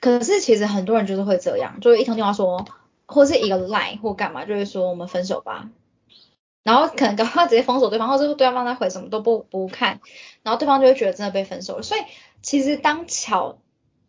[0.00, 2.64] 可是其实很多人就是会这样，就是一通电话说，
[3.06, 5.70] 或是一个 line 或干嘛，就会说我们分手吧，
[6.62, 10.00] 然后可能刚刚直接封锁对方，或者是对方在回什么都不不看，
[10.44, 11.82] 然后对方就会觉得真的被分手了。
[11.82, 12.02] 所以
[12.42, 13.58] 其实当巧，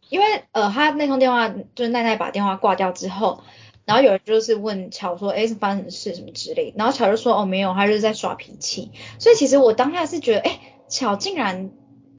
[0.10, 3.43] 因为呃他那通电话就是奈奈把电话挂掉之后。
[3.86, 8.91] 然后有人就是问巧说，哎，是发生什么事什么之类，然后巧就说，哦，没有，他就是在耍脾气。
[9.17, 11.72] 所以其实我当下是觉得，哎，巧竟然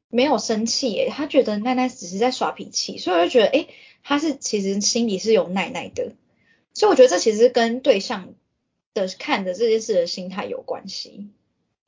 [0.09, 3.68] 没有生气，耶，他觉得奈奈只是在耍脾气，所以我就觉得，哎，
[4.03, 6.14] 他是其实心里是有奈奈的。
[6.74, 8.35] 所以我觉得这其实跟对象
[8.92, 11.31] 的看的这件事的心态有关系。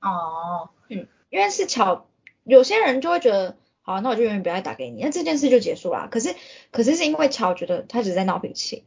[0.01, 2.07] 哦，嗯，因为是巧，
[2.45, 6.09] 有些人就会觉得，好，那我就永远不要再打给你，那这件事就结束啦。
[6.11, 6.35] 可是，
[6.71, 8.85] 可是是因为乔觉得他只是在闹脾气。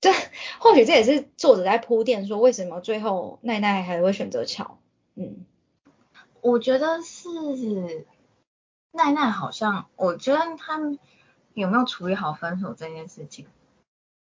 [0.00, 0.12] 这
[0.58, 4.78] 或许这也是作者在铺垫说，为什么最后奈奈还会选择乔。
[5.14, 5.46] 嗯，
[6.40, 8.06] 我觉得是
[8.92, 10.80] 奈奈好像，我觉得他
[11.54, 13.46] 有没有处理好分手这件事情？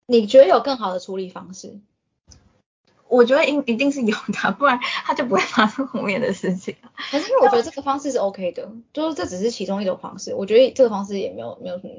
[0.06, 1.78] 你觉得有更好的处理方式？
[3.08, 6.76] 我觉得一一定是有的，不然他就不会发生后面的事情。
[7.10, 10.34] 可是我觉得这个方式是 OK 的，就是这只是其中一种方式。
[10.34, 11.92] 我觉得这个方式也没有没有什么，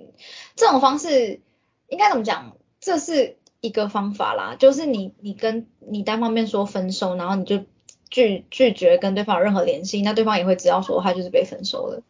[0.55, 1.41] 这种方式
[1.87, 2.55] 应该怎么讲？
[2.79, 7.65] 这是一个方法啦，就是你你跟你单方面说分手，然后你就
[8.09, 12.01] 拒拒绝跟对方有任何联系，那对方也会知道说他就是被分手了。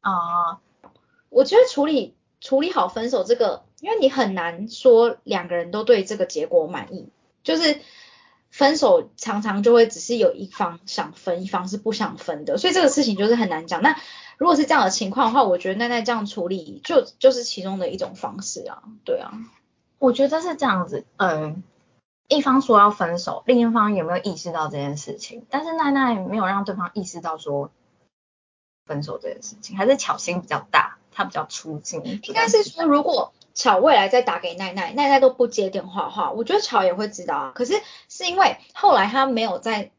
[0.00, 0.60] 啊、
[1.28, 7.10] 我觉得处理处理好分手这个，因为你很难说两个人都对这个结果满意，
[7.42, 7.78] 就是
[8.50, 13.80] 分手常常就会只是有一方想分，一方是不想分的，所以这个事情就是很难讲。
[13.80, 13.96] 那
[14.38, 19.32] 如果是这样的情况的话，我觉得奈奈这样处理就就是其中的一种方式啊，对啊，
[19.98, 21.62] 我觉得是这样子，嗯，
[22.28, 25.46] 一方说要分手，另一方有没有意识到这件事情？
[25.48, 27.70] 但是奈奈没有让对方意识到说
[28.86, 32.02] 分手这件事情，还是巧心比较大，他比较粗心。
[32.04, 33.32] 应该是说如果。
[33.60, 37.52] 巧未来再打给奈奈，奈奈都不接电话的话，我觉得巧也会知道啊。
[37.54, 37.74] 可是
[38.08, 39.90] 是因为后来他没有再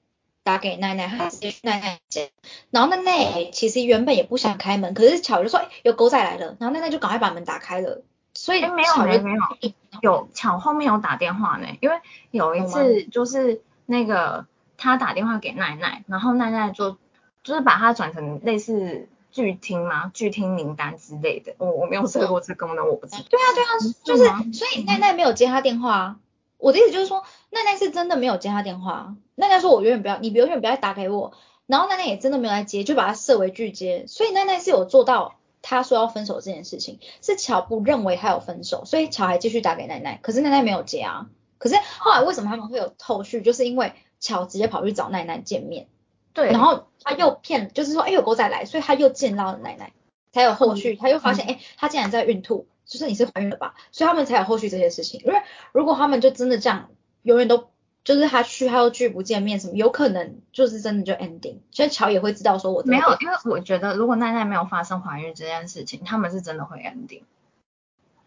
[0.42, 2.28] 打给奈奈，他直接去奈奈家，
[2.72, 8.02] 然后奈奈其实原本也不想开门，可是巧就说，哎、有狗仔来了，然后奈奈就赶快把门打开了，
[8.34, 9.72] 所以没有没有，
[10.02, 12.00] 有巧后面有打电话呢，因为
[12.32, 16.98] 有一次就是那个他打电话给奈奈，然后奈奈就
[17.44, 20.12] 就是把他转成类似拒听吗？
[20.14, 23.24] 拒听名单之类的，我我没有设过这功能，我不知道。
[23.30, 26.20] 对啊对啊，就是所以奈奈没有接他电话啊。
[26.58, 29.16] 我的意思就是说，奈奈是真的没有接他电话啊。
[29.36, 31.34] 奈奈说我永远不要，你永远不要打给我。
[31.66, 34.06] 然后奈奈也真的没有来接，就把他设为拒接。
[34.08, 41.28] 所以奈奈是有做到他说要分手这件事情，是乔不认为他有分手，所以乔还继续打给奈奈，可是奈奈没有接啊。
[41.58, 45.88] 可是后来为什么他们会有后续，就是因为乔直接跑去找奈奈见面，
[46.34, 49.92] 对，然后他又骗，就是说，哎，有狗仔来，所以他又见到了奶奶，
[50.32, 53.76] 才有后续，他又发现，哎，他竟然在孕吐，就是你是怀孕了吧？
[53.92, 55.22] 所以他们才有后续这些事情。
[55.26, 55.42] 因为
[55.72, 56.90] 如果他们就真的这样，
[57.24, 57.70] 永远都
[58.04, 61.58] 就是他去他又拒不见面什么，有可能就是真的就 ending。
[61.72, 67.24] 所以乔也会知道说我没有，因为我觉得如果奈奈没有发生怀孕这件事情，他们是真的会 ending。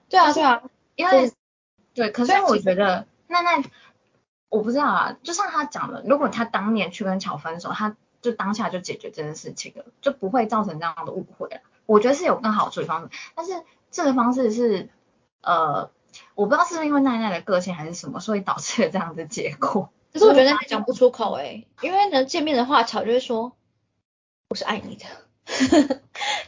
[0.09, 0.63] 对啊对啊，
[0.95, 1.33] 因为就是
[1.95, 3.65] 对，可是我觉得奈奈，
[4.55, 11.61] 我不知道啊，就像他讲的，如果他当年去跟巧分手，他就当下就解决这件事情了，就不会造成这样的误会了。
[11.87, 14.91] 我觉得是有更好的处理方式，但是这个方式是
[15.43, 15.91] 呃，
[16.37, 19.91] 我不知道是不是因为奈奈的个性还是什么，所以导致了这样的结果。
[20.13, 23.57] 可是我觉得奈奈讲不出口哎、因为呢见面的话，巧就会说。
[24.51, 25.05] 我是爱你的。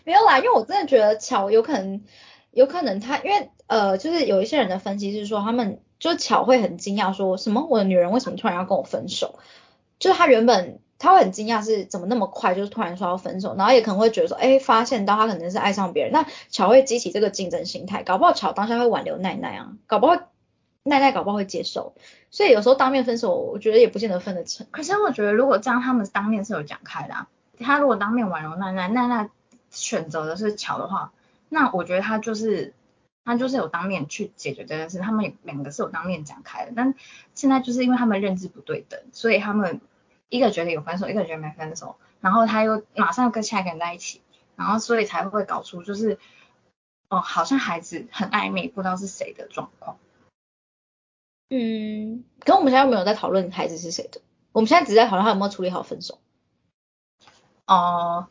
[0.05, 2.05] 没有啦，因为我真的觉得巧有可能，
[2.53, 9.39] 有可能他因为呃，就是有一些人的分析是说，他们就巧会很惊讶，说什么我的女人为什么突然要跟我分手？
[9.99, 20.17] 就是他原本他会很惊讶是怎么那么快，就是突然说要分手，然后也可能会觉得说，哎，发现到他可能是爱上别人，那巧会激起这个竞争心态，搞不好巧当下会挽留奈奈啊，搞不好
[20.83, 21.95] 奈奈搞不好会接受，
[22.31, 24.67] 所以有时候当面分手，我觉得也不见得分得成。
[24.71, 27.29] 可是我觉得如果这样，他们当面是有讲开的啊。
[27.59, 29.31] 他如果当面挽留奈奈，奈奈
[29.71, 31.13] 选择的是巧的话，
[31.49, 32.75] 那我觉得他就是
[33.27, 36.73] 他就是有当面去解决这件事，他们两个是有当面讲开的。
[36.77, 36.95] 但
[37.35, 39.81] 现在就是因为他们认知不对等，所以他们
[40.29, 44.23] 一个觉得有分手，一个觉得没分手，然后他又马上跟下一个人在一起，
[44.55, 46.21] 然后所以才会搞出就是
[47.09, 49.99] 哦，好像孩子很暧昧，不知道是谁的状况。
[51.51, 54.21] 嗯，可我们现在没有在讨论孩子是谁的，
[54.53, 56.21] 我们现在只是在讨论他有没有处理好分手。
[57.67, 58.29] 哦，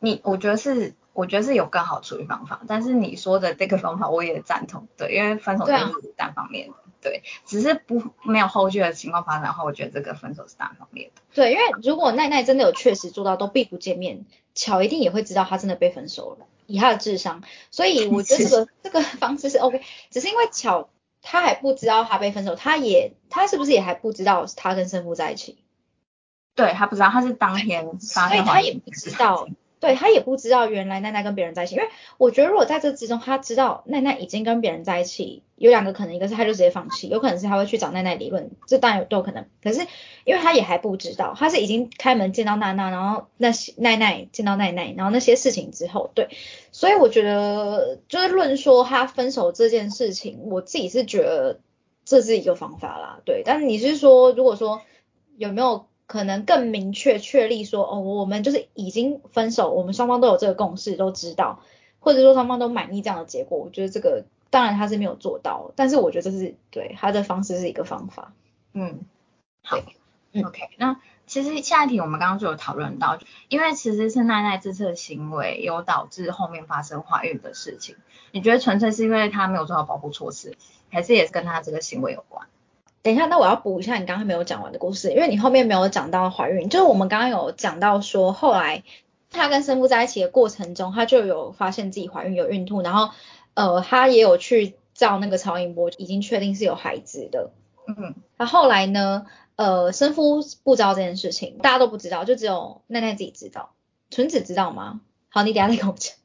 [0.00, 11.22] 你我觉得是，我觉得是有更好处理方法，但是你说的这个方法我也赞同，对，因为分手就是单方面的，对，只是不没有后续的情况发展的话，我觉得这个分手是单方面的。
[11.34, 20.90] 对，因为如果奈奈真的有确实做到都避不见面，巧一定也会知道他真的被分手了，以他的智商，所以 我觉得这个这个方式是 OK，只是因为巧
[21.22, 25.58] 他还不知道他被分手，他也他是不是也还不知道他跟生父在一起？
[26.54, 29.46] 对他不知道，他是当天发现，他也不知道，
[29.78, 31.74] 对他也不知道原来奈奈跟别人在一起。
[31.74, 39.44] 因为我觉得如果在这之中，他知道奈奈已经跟别人在一起，有两个可能，一个是他就直接放弃，有可能是他会去找奈奈理论，这当然有都有可能。
[39.62, 39.80] 可是
[40.24, 46.28] 因为他也还不知道，他是已经开门见到娜娜，然后那些奈奈见到奈奈，然后那些事情之后，对，
[46.72, 51.60] 所以我觉得就是论说他分手这件事情，我自己是觉得
[52.04, 53.42] 这是一个方法啦，对。
[53.44, 54.80] 但你是说，如果说
[55.36, 55.86] 有没有？
[56.06, 61.60] 可能更明确确立说，哦，我们就是已经分手，我们双方都有这个共识，都知道，
[61.98, 63.58] 或者说双方都满意这样的结果。
[63.58, 68.32] 我觉得这个当然他是没有做到，但是我觉得这是对他的方式是一个方法。
[68.72, 69.00] 嗯，
[69.62, 69.78] 好
[70.32, 70.68] ，OK。
[70.76, 77.96] 那其实下一题我们刚刚就有讨论到，因为其实是奈奈这次的行为有导致后面发生怀孕的事情，
[78.30, 80.56] 你觉得纯粹是因为他没有做好保护措施，
[80.88, 82.46] 还是也是跟他这个行为有关？
[83.06, 86.68] 等一下，那我要补一下你刚刚没有讲完的故事，因为你后面没有讲到怀孕。
[86.68, 88.82] 就是我们刚刚有讲到说，后来
[89.30, 93.14] 她跟生父在一起的过程中，她就有发现自己怀孕有孕吐，然后
[93.54, 97.52] 呃，她也有去照那个超音波，已经确定是有孩子的。
[97.86, 103.70] 嗯，那后来呢，呃，生夫不知道这件事情，大家都不知道，就只有奈奈自己知道。
[104.10, 105.00] 纯子知道吗？
[105.28, 106.16] 好，你等下再跟我讲。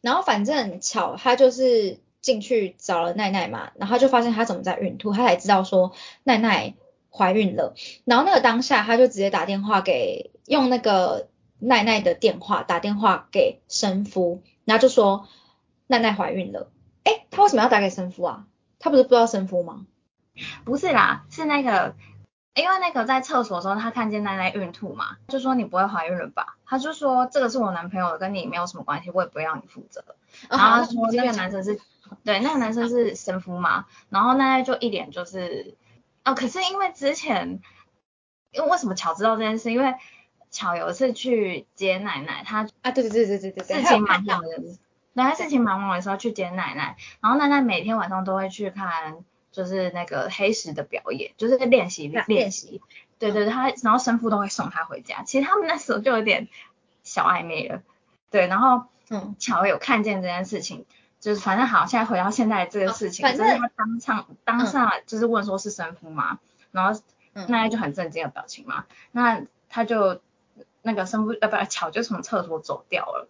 [0.00, 1.98] 然后反正巧，她就是。
[2.20, 6.74] 进去找了奈奈嘛，然后就发现她怎么在孕吐，他才知道说奈奈
[7.10, 7.74] 怀孕了。
[8.04, 11.28] 然后那个当下，他就直接打电话给用那个
[11.58, 15.26] 奈奈的电话打电话给生夫，然后就说
[15.86, 16.70] 奈奈怀孕了。
[17.04, 18.46] 哎，他为什么要打给生夫啊？
[18.78, 19.86] 他不是不知道生夫吗？
[20.64, 21.96] 不是啦，是那个，
[22.54, 26.58] 因为那个在厕所的时候，他看见奈奈孕吐嘛，就说你不会怀孕了吧？
[26.66, 30.04] 他就说这个是我男朋友的，跟你没有什么关系，我也不会让你负责。
[30.48, 31.80] 然后他说那个男生是。
[32.24, 35.76] 对，那个男生是神夫嘛，然后奈奈就一脸就是，
[36.24, 37.60] 哦，可是因为之前，
[38.52, 39.72] 因为为什么巧知道这件事？
[39.72, 39.94] 因为
[40.50, 52.80] 巧有一次去接奶奶，他啊，对对对对对对，事情忙忙的，对，他事情忙忙的时候去接奶奶，然后奈奈每天晚上都会去看，就是那个黑石的表演，就是练习练习，
[53.18, 56.48] 对对对，他然后神父都会送他回家，其实他们那时候就有点
[57.02, 57.82] 小暧昧了，
[58.30, 60.86] 对，然后嗯，巧有看见这件事情。
[61.20, 66.38] 就是反正好，现在回到现在这个事情，就是他当场当下就是问说是生父嘛，
[66.72, 66.98] 然后
[67.34, 70.22] 奈奈就很震惊的表情嘛，那他就
[70.80, 73.28] 那个生父呃不巧就从厕所走掉了，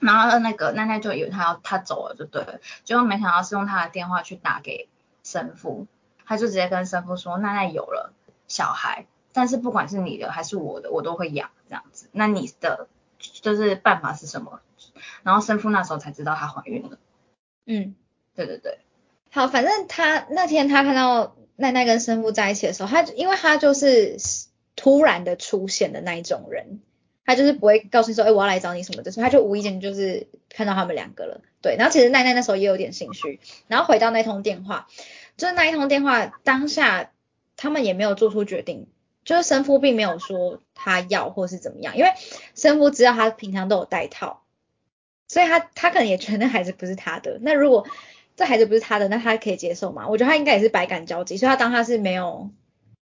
[0.00, 4.90] 然后那个奈奈就以为他要他走了就对了，结果没想到是用他的电话去打给
[5.24, 5.86] 神父，
[6.26, 8.12] 他就直接跟神父说奈奈有了
[8.48, 12.86] 小孩，但是不管是你的还是我的，我都会养这样子，那你的
[13.18, 14.60] 就是办法是什么？
[15.22, 16.98] 然后神父那时候才知道她怀孕了。
[17.68, 17.94] 嗯，
[18.34, 18.78] 对对对。
[19.30, 24.16] 好，反正他那天他看到奈奈跟生父在一起的时候，他因为他就是
[24.74, 26.80] 突然的出现的那一种人，
[27.26, 31.42] 他就是不会告诉你说，哎，我要来找你什么的，所以他就无意间就是看到他们两个了。
[31.60, 33.38] 对，然后其实奈奈那时候也有点心虚。
[33.66, 34.88] 然后回到那通电话，
[35.36, 37.10] 就是那一通电话当下，
[37.56, 38.86] 他们也没有做出决定，
[39.24, 42.12] 就是生父并没有说他要或是怎么样，因为
[42.54, 44.42] 生父知道他平常都有戴套。
[45.28, 47.86] 所以他他可能也觉得那孩子不是他的，那如果
[48.34, 50.08] 这孩子不是他的，那他可以接受吗？
[50.08, 52.50] 我觉得他应该也是百感交集，所以他当他是没有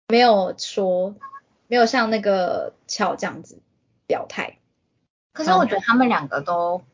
[0.09, 1.15] 没有说
[1.67, 3.59] 没有像那个乔这样子
[4.07, 4.59] 表态，
[5.33, 6.85] 可是我觉得他们两个都，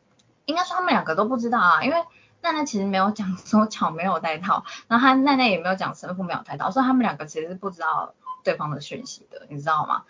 [0.46, 1.96] 应该说他们两个都不知道啊，因为
[2.40, 10.04] 奈奈其实没有讲说巧没有带套，然后他奈奈也没有讲神父没有带套，所以他们两个其实是不知道对方的讯息的，你知道吗？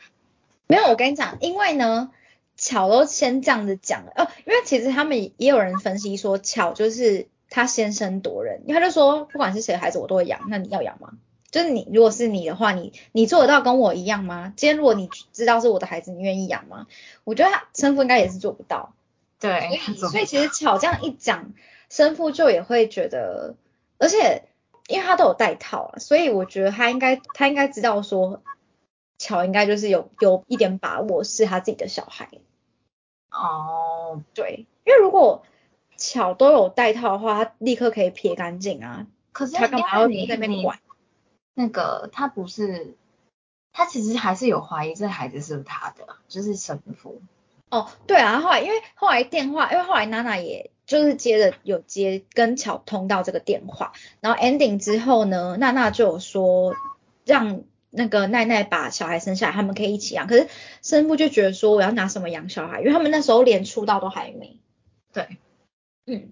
[0.68, 2.12] 没有，我跟你讲，因为呢，
[2.60, 11.14] 巧都先这样子讲了，哦，因为其实他们也有人分析说，巧就是他先声夺人，因为他就说，不管是谁的孩子我都会养，那你要养吗？
[11.50, 14.52] 就是你如果是你的话，你你做得到跟我一样吗？
[14.58, 16.86] 今天如果你知道是我的孩子，你愿意养吗？
[17.24, 18.92] 我觉得他生父应该也是做不到，
[19.40, 21.54] 对，所以其实巧这样一讲，
[21.88, 23.54] 生父就也会觉得，
[23.96, 24.42] 而且
[24.86, 28.42] 因为他都有带套，所以我觉得他应该他应该知道说。
[29.22, 32.30] 巧应该就是有有一点把握是他自己的小孩。
[33.30, 35.44] 哦，对，因为如果
[35.96, 39.06] 巧都有带套的话，他立刻可以撇干净啊。
[39.32, 40.78] 可是他干嘛要在那边管？
[41.54, 42.96] 那个他不是，
[43.72, 47.22] 他其实还是有怀疑这孩子是不是他的，就是神父。
[47.70, 56.74] 哦，对啊，后来因为后来电话，因为后来娜娜也就是接着有接跟巧通到这个电话，然后 ending 之后呢，娜娜就有说
[57.24, 57.62] 让。
[57.90, 60.26] 那个奈奈把小孩生下来，他们可以一起养。
[60.26, 60.48] 可是
[60.80, 62.80] 生父就觉得说，我要拿什么养小孩？
[62.80, 64.60] 因为他们那时候连出道都还没。
[65.12, 65.38] 对，
[66.06, 66.30] 嗯，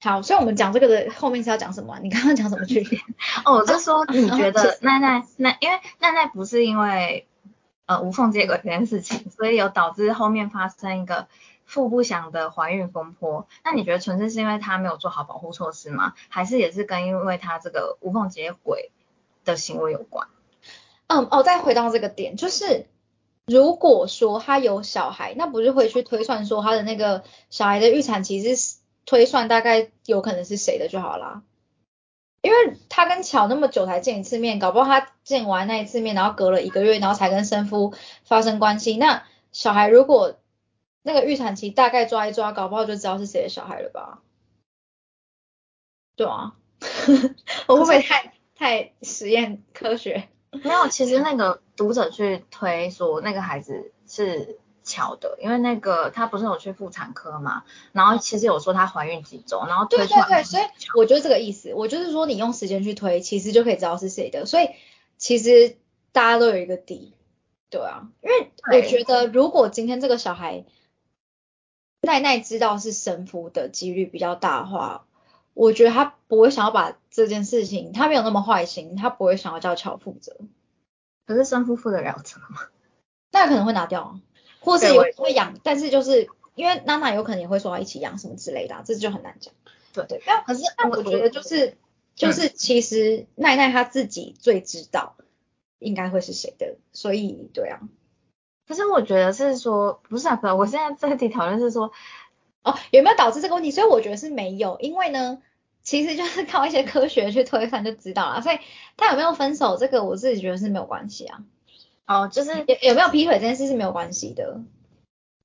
[0.00, 1.98] 好，所以我们讲这个的后面是要讲什么？
[2.02, 2.98] 你刚刚讲什么区别？
[3.44, 7.26] 哦，我就说你觉得奈奈奈，因为奈奈不是因为
[7.84, 11.28] 呃无缝接轨这件事情，所以有导致后面发生一个
[11.66, 13.46] 腹不祥的怀孕风波。
[13.62, 16.14] 那你觉得纯粹是因为他没有做好保护措施吗？
[16.30, 18.90] 还是也是跟因为他这个无缝接轨
[19.44, 20.28] 的行为有关？
[21.08, 22.86] 嗯哦，再回到这个点，就是
[23.46, 31.42] 如果说他有小孩，那不是会去推算说他的那个小孩的预产期是推算大概有可能是谁的就好啦。
[32.40, 38.96] 因为他跟巧那么久才见一次面，搞不好他见完那一次面，然后隔了一个月，然后才跟生夫发生关系。
[38.96, 40.38] 那小孩如果
[41.02, 44.22] 那个预产期大概抓一抓，搞不好就知道是谁的小孩了吧？
[46.16, 46.54] 对啊，
[47.66, 50.28] 我会不会太太实验科学？
[50.50, 59.84] 没有，其实那个读者去推说那个孩子是巧的，因为那个他不是有去妇产科嘛，然后其实有说她怀孕几周，然后。
[59.86, 60.62] 对对对，所以
[60.96, 64.70] 我觉得这个意思，我就是说你用时间去推，其实就可以知道是谁的，所以
[65.18, 65.76] 其实
[66.12, 67.12] 大家都有一个底，
[67.68, 70.64] 对啊，因为我觉得如果今天这个小孩
[72.00, 75.07] 奈奈知道是神父的几率比较大的话，
[75.58, 76.96] 我觉得他不会想要把。
[77.10, 80.36] 这件事情他没有那么坏心，他不会想要叫乔负责。
[81.26, 82.60] 可是生夫负得了责吗？
[83.32, 84.20] 那可能会拿掉啊，
[84.60, 89.52] 或是有会养，但是就是因为娜娜有可能也会说要一起养什么之类的，这就很难讲。
[89.92, 91.76] 对对，可是我觉得就是
[92.14, 95.16] 就是其实奈奈她自己最知道
[95.80, 97.80] 应该会是谁的，所以对啊。
[98.68, 101.90] 可是我觉得是说不是啊，我现在这题讨论是说
[102.62, 103.72] 哦有没有导致这个问题？
[103.72, 105.42] 所以我觉得是没有，因为呢。
[105.88, 108.58] 其实就是靠一些科学去推翻就知道了，所以
[108.98, 111.42] 他有没有分手，这个我自己觉得是没有关系啊。
[112.06, 114.60] 哦，就是有有没有劈腿这件事是没有关系的。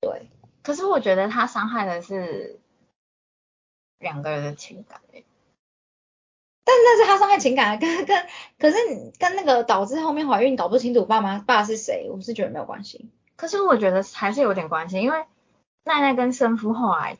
[0.02, 0.28] 对，
[0.62, 2.60] 可是我觉得他伤害的是
[3.98, 5.24] 两个人的情感诶。
[6.62, 8.26] 但是那是他伤害情感，跟跟
[8.58, 8.76] 可是
[9.18, 13.08] 跟那个导致后面怀孕搞不清楚爸妈爸是谁，我是觉得没有关系。
[13.36, 15.24] 可是我觉得还是有点关系，因为
[15.84, 17.16] 奈奈跟生夫后来。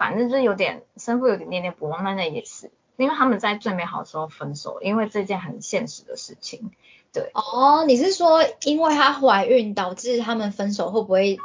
[0.00, 6.70] 反正就是有点生父有点念念不忘，那那也是，因为他们在最美好的时候分手，因为这件很现实的事情。
[7.12, 7.30] 对。
[7.34, 11.38] 哦，你是说因为她怀孕导致他们分手，会不会？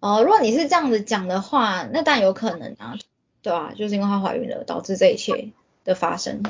[0.00, 2.96] 哦，如果你是这样子讲的话，那当然有可能啊，
[3.40, 3.72] 对啊？
[3.76, 5.52] 就是因为她怀孕了，导致这一切
[5.84, 6.42] 的发生。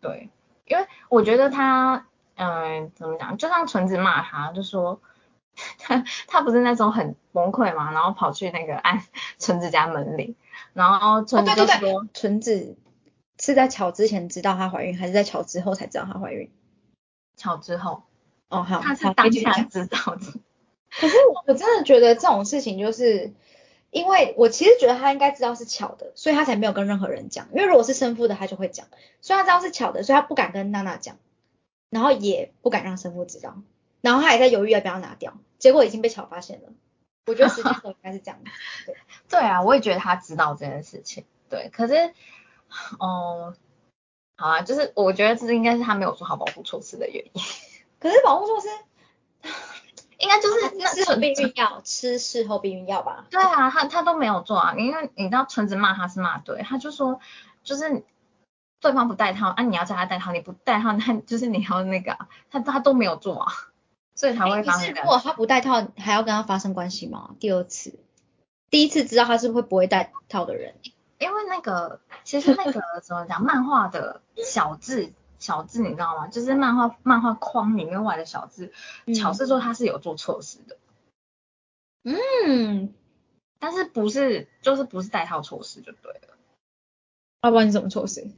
[0.00, 0.30] 对，
[0.64, 2.06] 因为我觉得她，
[2.36, 3.36] 嗯，怎么讲？
[3.36, 5.00] 就像纯子骂她，就说
[5.80, 9.02] 他他不是那种很崩溃嘛，然后跑去那个按
[9.40, 10.36] 纯子家门铃。
[10.78, 12.76] 然后纯子说，纯子
[13.40, 16.50] 是在巧之前知道她怀孕，还是在巧之后才知道她怀孕？
[17.36, 18.02] 巧之后。
[18.50, 20.22] 哦，好，他是当下知道的。
[20.90, 23.34] 可是我我真的觉得这种事情，就是
[23.90, 27.48] 因为我其实觉得他应该知道是巧的，所以他才没有跟任何人讲。
[27.52, 28.86] 因为如果是生父的，他就会讲。
[29.20, 31.18] 所以他知道是巧的，所以他不敢跟娜娜讲，
[31.90, 33.60] 然后也不敢让生父知道，
[34.00, 36.70] 然后他也在犹豫要不要拿掉，结果已经被巧发现了。
[37.28, 38.50] 我觉得时间轴应该是这样子，
[38.86, 38.96] 对
[39.28, 42.12] 对啊，我也觉得他知道这件事情，对，可是，
[42.98, 43.54] 哦，
[44.36, 47.42] 好啊，就是我觉得这应该是他没有做好保护措施的原因。
[48.00, 48.68] 可是保护措施，
[50.18, 53.26] 应该就是事后避孕药，吃事后避孕药吧？
[53.30, 57.20] 对啊，他他都没有做啊，因为你知道纯子骂他是骂对，他就说
[57.62, 58.04] 就是
[58.80, 62.16] 对方不带套，啊你要叫他带套，你不带套，那就是你要那个，
[62.50, 63.52] 他他都没有做啊。
[64.18, 64.92] 所以才会发生。
[64.94, 67.36] 如果他不戴套，还要跟他发生关系吗？
[67.38, 68.00] 第二次？
[68.68, 70.74] 第一次知道他是会不会戴套的人。
[71.20, 76.26] 因为那个其实那个 怎么讲，漫画的小字小字你知道吗？
[76.26, 78.72] 就是漫画漫画框里面画的小字，
[79.14, 80.76] 巧是说他是有做措施的。
[82.02, 82.92] 嗯，
[83.60, 86.36] 但是不是就是不是戴套措施就对了。
[87.42, 88.32] 要不然你怎么措施？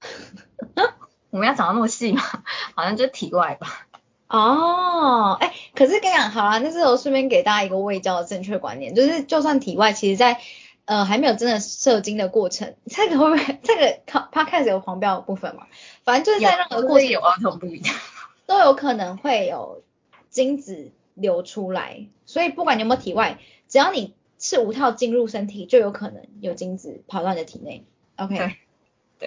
[1.30, 2.22] 我们要讲到那么细吗？
[2.76, 3.88] 好像就体外吧。
[4.32, 10.40] 哦，哎，可是跟你讲，好啦，那时候顺便给大家一个未教的正确观念，就是就算体外，其实在
[10.86, 15.66] 呃还没有真的射精的过程，这个会不会 这个 podcast 有黄标的部分嘛？
[16.04, 17.94] 反正就是在任何过程有儿童不一样，
[18.46, 19.82] 都有可能会有
[20.30, 27.84] 精子流出来，所以不管你有没有体外，只要你是无套进入身体，就有可能有精子跑到你的体内。
[28.16, 28.56] OK。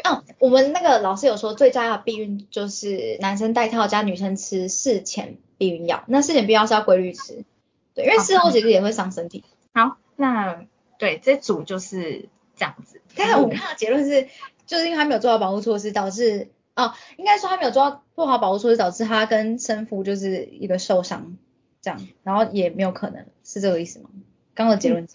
[0.03, 6.03] 嗯，我们那个老师有说，最佳的避孕就是男生戴套加女生吃事前避孕药。
[6.07, 7.45] 那事前避孕药是要规律吃，
[7.93, 9.43] 对，因为事后其实也会伤身体。
[9.73, 10.65] 好，那
[10.97, 13.01] 对这组就是这样子。
[13.15, 14.27] 但是我看到结论是，
[14.65, 21.37] 就是因为他没有做好保护措施，导致哦，应该说他没有做到做好保护措施，导致他跟生父就是一个受伤
[21.81, 24.09] 这样，然后也没有可能是这个意思吗？
[24.53, 25.07] 刚刚的结论？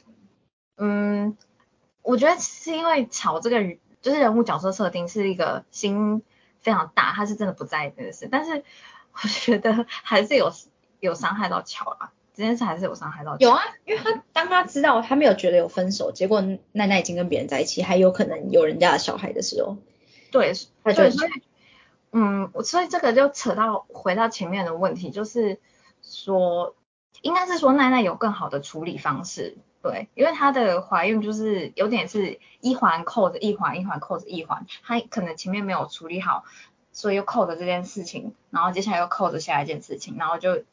[0.79, 1.37] 嗯，
[2.03, 3.79] 我觉得是因为巧这个人。
[4.01, 6.23] 就是人物角色设定是一个心
[6.61, 8.65] 非常大，他是真的不在意这件事，但是
[9.13, 10.53] 我觉得还是有
[11.01, 13.37] 有伤害到乔啊，这件事还是有伤害到。
[13.39, 16.41] 有啊，因为他当他知道他没有觉得有分手，结果
[16.73, 19.77] 奈奈已经跟别人在一起，还有可能有人家的小孩的时候，
[20.31, 21.31] 对，对，所以
[22.13, 25.61] 嗯，所以这个就扯到回到前面的问题，就是
[26.03, 26.75] 说
[27.23, 29.59] 应该是说奈奈有更好的处理方式。
[29.83, 36.45] 对，因为她的怀孕就是有点是一环扣着一环，一环扣着一环，她可能前面没有处理好，
[36.93, 40.65] 所以又扣着这件事情，然后接下来又扣着下一件事情，然后就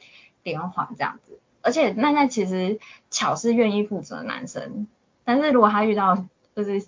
[0.43, 1.39] 连环这样子。
[1.61, 2.79] 而且奈奈其实
[3.09, 4.87] 巧是愿意负责的男生，
[5.23, 6.85] 但是如果他遇到就是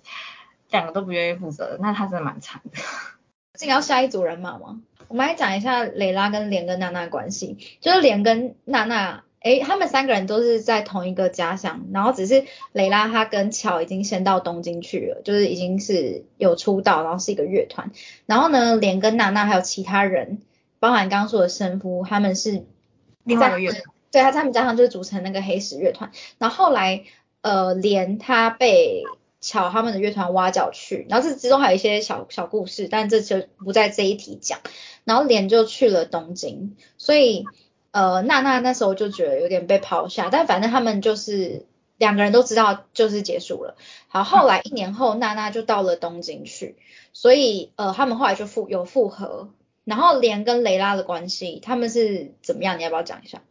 [0.69, 2.81] 两个都不愿意负责，那他真的蛮惨的。
[3.57, 4.81] 这个要下一组人马吗？
[5.07, 9.23] 我们来讲一下蕾拉跟莲跟娜娜关系，就是莲跟娜娜。
[9.41, 17.91] 哎，他们三个人都是在同一个家乡，然后只是蕾拉她跟乔已经先到东京去了，就是已经是有出道，然后是一个乐团。
[18.25, 20.41] 然后呢，莲跟娜娜还有其他人，
[20.79, 22.65] 包含刚刚说的生夫，他们是
[23.23, 26.11] 另外一个乐团，对，他在他们家乡就是组成那个黑石乐团。
[26.37, 27.05] 然后后来，
[27.39, 29.03] 呃，莲他被
[29.39, 34.59] 乔他们的乐团挖角去，然后这之中还有一些小小故事，但这就不在这一题讲。
[35.05, 37.45] 然后莲就去了东京，所以。
[37.91, 41.65] 呃，娜娜那时候就觉得有点被抛下，但反正他们就是
[41.97, 43.75] 两个人都知道就是结束了。
[44.07, 46.75] 好，后来一年后，娜娜就到了东京去，
[47.13, 49.49] 所以呃，他们后来就复有复合。
[49.85, 52.77] 然后莲跟雷拉的关系，他们是怎么样？
[52.77, 53.41] 你要不要讲一下？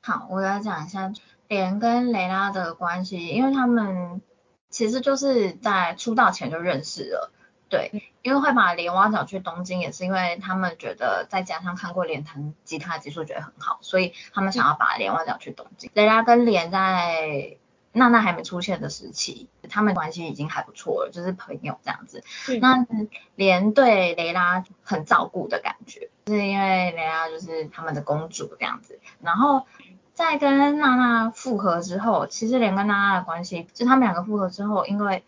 [0.00, 1.12] 好，我来讲一下
[1.48, 4.22] 莲跟雷拉的关系，因为他们
[4.70, 7.30] 其实就是在出道前就认识了。
[7.68, 7.90] 对，
[8.22, 15.90] 因为会把莲挖角去东京，也是因为他们觉得再加上看过莲弹吉他技术，觉得很好，所以他们想要把莲挖角去东京。
[15.94, 17.56] 雷拉跟莲在
[17.92, 22.22] 娜娜还没出现的时期，他们关系已经还不错了，就是朋友这样子。
[22.60, 22.86] 那
[23.34, 29.00] 莲对雷拉很照顾的感觉，是因为雷拉就是他们的公主这样子。
[29.22, 29.66] 然后
[30.12, 35.24] 在跟娜娜复合之后，其实莲跟娜娜的关系，就他们两个复合之后，因为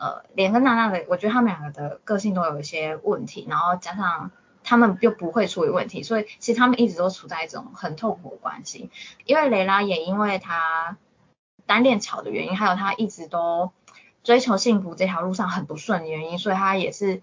[0.00, 4.30] 呃，莲跟娜娜的，我觉得他们两个的个性都有一些问题，然后加上
[4.64, 8.90] 他们又不会处理问题，所以其实他们一直都处在一种很痛苦的关系。
[9.26, 10.96] 因为蕾拉也因为她
[11.66, 13.72] 单恋巧的原因，还有他一直都
[14.24, 17.20] 追求幸福这条路上很不顺的原因，所以他也是，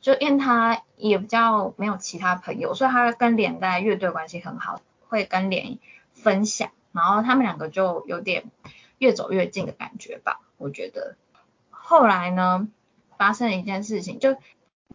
[0.00, 5.78] 就因为他也比较没有其他朋友，所以他跟连在乐队关系很好，会跟莲
[6.14, 8.50] 分享，然后他们两个就有点
[8.96, 11.14] 越走越近的感觉吧，我觉得。
[11.88, 12.66] 后来呢，
[13.16, 14.36] 发生了一件事情，就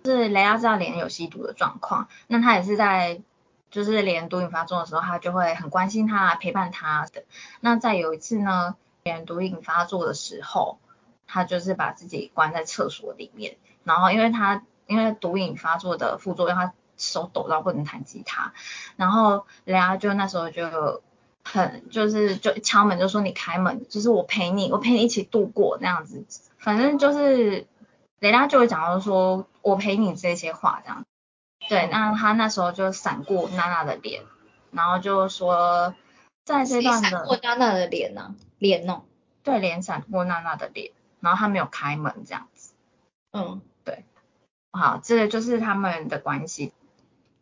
[0.03, 3.21] 是雷拉知道莲有吸毒的状况，那他也是在
[3.69, 7.23] 就是莲毒瘾发作的时候，他就会很关心他，陪伴他的。
[7.61, 10.79] 那在有一次呢，莲毒瘾发作的时候，
[11.27, 18.51] 他就是把自己关在厕所里面，然后因为他因为毒瘾发作的副作用，他手抖到不能弹吉他，
[18.97, 21.01] 然后雷拉就那时候就
[21.41, 26.25] 很就是就敲门就说你开门，就是我陪你，我陪你一起度过那样子。
[26.61, 27.67] 反正就是
[28.19, 31.05] 雷拉就会讲到说，我陪你这些话这样，
[31.67, 34.23] 对，那他那时候就闪过娜娜的脸，
[34.71, 35.95] 然后就说，
[36.45, 39.01] 在这段的闪过娜娜的脸呢，脸哦，
[39.43, 42.73] 对，脸闪过娜娜的脸，然后他没有开门这样子，
[43.31, 44.05] 嗯，对，
[44.71, 46.73] 好，这个就是他们的关系。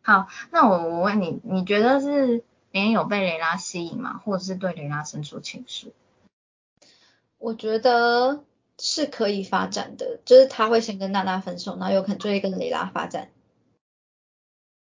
[0.02, 5.92] 好，那我我问你，你觉得是莲有被雷拉吸引吗，或者是对雷拉生出情愫？
[7.36, 8.42] 我觉得
[8.80, 13.30] 是可以发展的，就是他会先跟娜娜分手，然后有可能就会跟蕾拉发展。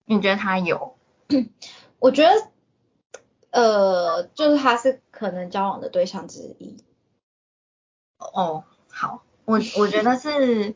[0.04, 0.96] 你觉得他有？
[1.98, 2.50] 我觉得，
[3.50, 6.76] 呃，就是他是可能交往的对象之一。
[8.18, 10.74] 哦，好，我我觉得是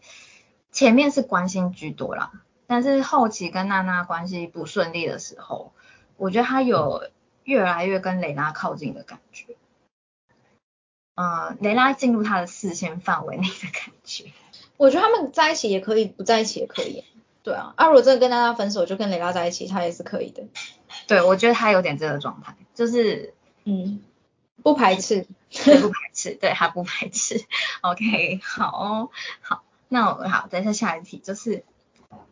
[0.70, 5.72] 前面是关心居多啦，但是后期跟娜娜关系不顺利的时候，
[6.16, 7.10] 我觉得他有
[7.44, 9.57] 越来越跟蕾拉靠近的感觉。
[11.20, 14.26] 嗯，蕾拉进入他的视线范围内的感觉。
[14.78, 17.02] 我觉得他们在一起也可以，不在一起也可以。
[17.42, 20.44] 对啊，啊，如果真的跟娜娜分手，就跟蕾拉在一起，他也是可以的。
[21.08, 24.00] 对，我觉得他有点这个状态，就是嗯，
[24.62, 27.44] 不排斥，不排斥，对他不排斥。
[27.80, 29.10] OK， 好，
[29.40, 31.64] 好，那我好，再下下一题就是，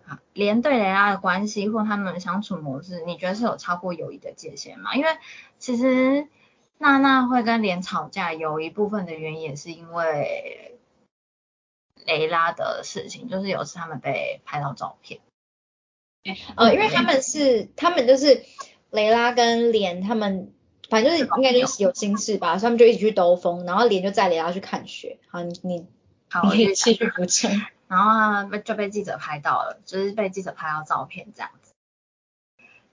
[0.05, 4.95] 好，连对蕾拉的关系或他们的相处模式，你觉得是有超过友谊的界限吗？
[4.95, 5.09] 因为
[5.59, 6.29] 其实。
[6.79, 10.79] 娜娜会跟莲吵架，有一部分的原因也是因为
[12.05, 15.21] 雷拉的事情，就是有次他们被拍到照片。
[16.57, 18.45] 呃，因为他们是，他们就是
[18.91, 20.53] 雷拉跟莲他们，
[20.91, 25.19] 反正就是应该就是有心事吧，他们就一起去兜风，然后莲就载雷拉去看雪。
[25.29, 25.87] 好，你你
[26.29, 27.51] 好，继续补充。
[27.89, 31.73] 然后被就被记者拍到了，就是被记者拍到照片这样子。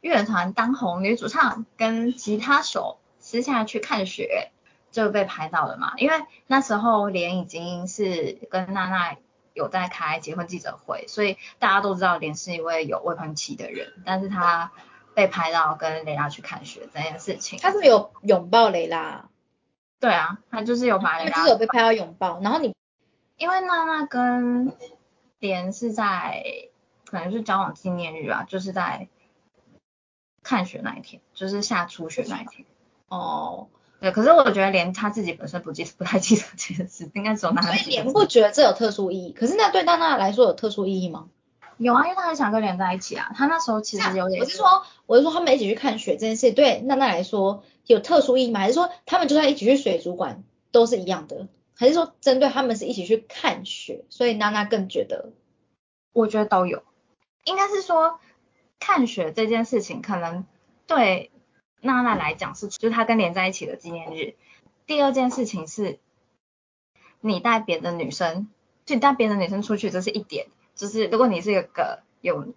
[0.01, 2.99] 乐团当红女主唱跟吉他手。
[3.33, 4.51] 私下去看雪
[4.91, 5.93] 就被拍到了嘛？
[5.97, 9.17] 因为那时候莲已经是跟娜娜
[9.55, 13.91] 有在开结婚记者会，所以大家都知道莲是一位有未婚妻的人。
[14.05, 14.71] 但是他
[15.15, 19.27] 被拍到跟蕾拉去看雪这件事情，他是有拥抱蕾拉。
[19.99, 21.37] 对啊，他就是有把蕾拉。
[21.37, 22.75] 就是有被拍到拥抱，然后你
[23.37, 24.77] 因为娜娜跟
[25.39, 26.43] 莲是在
[27.05, 29.07] 可能是交往纪念日啊，就是在
[30.43, 32.67] 看雪那一天，就是下初雪那一天。
[33.13, 33.67] 哦，
[33.99, 37.67] 对，可是我觉得连他自己本身不记不太记得这件事，应该只有娜娜。
[37.67, 41.27] 所以连不觉得这有特殊意义，可是那对娜娜来说有特殊意义吗？
[41.77, 43.31] 有啊，因为他很想跟连在一起啊。
[43.35, 44.41] 他那时候其实有点。
[44.41, 48.61] 我是说，我是说他们一起去看雪这件事，对娜娜来说有特殊意义吗？
[48.61, 51.47] 还是说他们就算一起去水族馆都是一样的？
[51.75, 55.29] 还是说针对他们是一起去看雪，所以娜娜更觉得？
[56.13, 56.81] 我觉得都有，
[57.43, 58.19] 应该是说
[58.79, 60.45] 看雪这件事情可能
[60.87, 61.29] 对。
[61.83, 64.35] 娜娜来讲是，就是他跟连在一起的纪念日。
[64.87, 65.99] 第二件事情是，
[67.19, 68.47] 你带别的女生，
[68.85, 70.47] 就你带别的女生出去，这是一点。
[70.75, 72.53] 就是如果你是一个有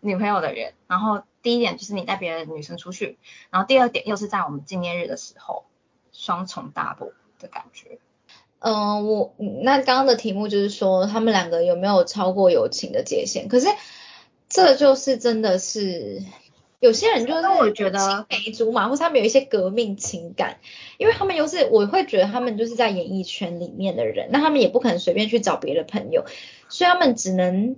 [0.00, 3.18] 女朋友的人，然后第一点就是你带别的女生出去，
[3.50, 5.64] 然后第二点又是在我们纪念日的时候，
[6.12, 7.98] 双重大步的感觉。
[8.60, 13.48] 嗯，我那刚刚的题目就是说他们两个有没有超过友情的界限？
[13.48, 13.66] 可是
[14.48, 16.22] 这就是真的是。
[16.80, 20.58] 有些人就是我觉得梅竹马，或是他们有一些革命情感，
[20.96, 26.24] 因为他们又是我会觉得他们就是在演艺圈里面的人，那他们也不可能随便去找别的朋友，
[26.68, 27.76] 所以他们只能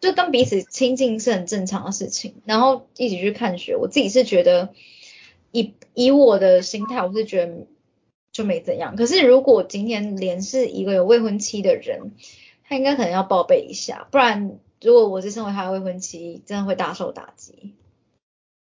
[0.00, 3.74] 就跟彼此亲近是很正常的事情，然后一起去看雪。
[3.76, 4.68] 我自己是觉得
[5.50, 7.66] 以以我的心态，我是觉得
[8.32, 8.96] 就没怎样。
[8.96, 12.12] 可是如果今天连是一个有未婚妻的人，
[12.68, 17.72] 他应该可能要报备一下，不然如果我是身为他的未婚妻，真的会大受打击。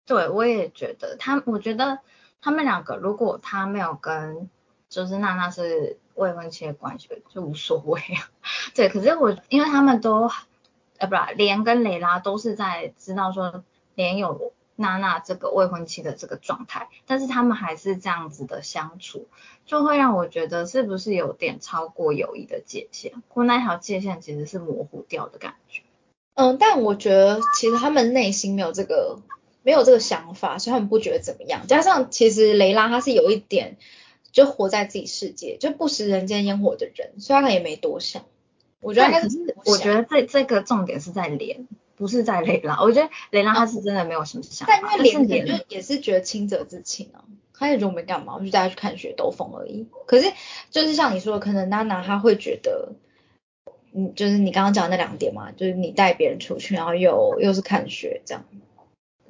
[0.05, 1.99] 对，我也觉得他，我觉得
[2.39, 4.49] 他们两个如果他没有跟
[4.87, 8.29] 就是娜娜是未婚妻的关系，就无所谓啊。
[8.75, 10.29] 对，可是我因为他们都，
[10.99, 13.63] 呃，不是莲跟蕾拉都是在知道说
[13.95, 19.27] 莲有娜娜这个未婚妻的这个状态，但是他们还是这样子的相处，
[19.65, 25.81] 就会让我觉得是不是有点超过友谊的界限，或那条界限其实是模糊掉的感觉。
[26.35, 29.17] 嗯，但我觉得其实他们内心没有这个。
[29.66, 31.66] 没有这个想法，所以他们不觉得怎么样。
[31.66, 33.78] 加上其实雷拉他是有一点
[34.32, 38.24] 就活在自己世界，就不食人间烟火的人，所以他也没多想。
[38.80, 42.80] 我觉得可是我觉得这这个重点是在莲，不是在雷拉。
[42.80, 49.88] 我觉得雷拉他是真的没有什么想法，但因为莲就也是觉得清者自清啊，他也觉得我没干嘛，我就带他去看雪兜风而已。
[50.05, 50.32] 可是
[50.70, 52.89] 就是像你说的，可能娜娜她会觉得，
[53.93, 58.45] 嗯，就是你刚刚讲的那两点嘛，就是你带别人出去，然后又又是看雪这样。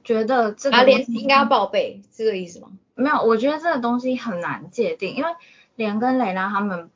[0.06, 2.70] 觉得这个连应该要报备，这个意思吗？
[2.94, 5.30] 没有，我觉得这个东西很难界定，因为
[5.76, 6.90] 连跟蕾拉他们，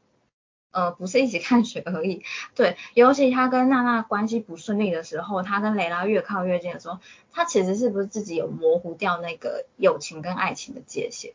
[0.72, 2.24] 呃，不是一起看雪而已。
[2.56, 7.00] 对，尤其他跟娜娜关系不顺利的时候，他跟蕾拉越靠越近的时候，
[7.34, 11.34] 他其实是不是自己有模糊掉那个友情跟爱情的界限？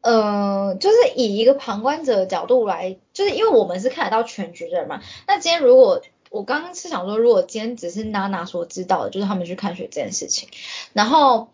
[0.00, 5.02] 呃，就是以一个旁观者的角度来，就是因为我们是看得到全局的人嘛。
[5.26, 10.48] 那今天如果我刚刚是想说，如果今天只是娜娜所知道的，就是他们去看雪这件事情，
[10.92, 11.50] 然后，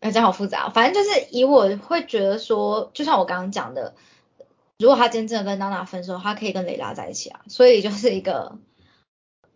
[0.00, 0.70] 哎，这好复杂。
[0.70, 3.94] 反正就是以我会觉得说，就像我刚刚讲的，
[4.78, 7.40] 如果他今天真的跟娜娜分手，他可以跟蕾拉在一起啊。
[7.46, 8.58] 所以就是一个，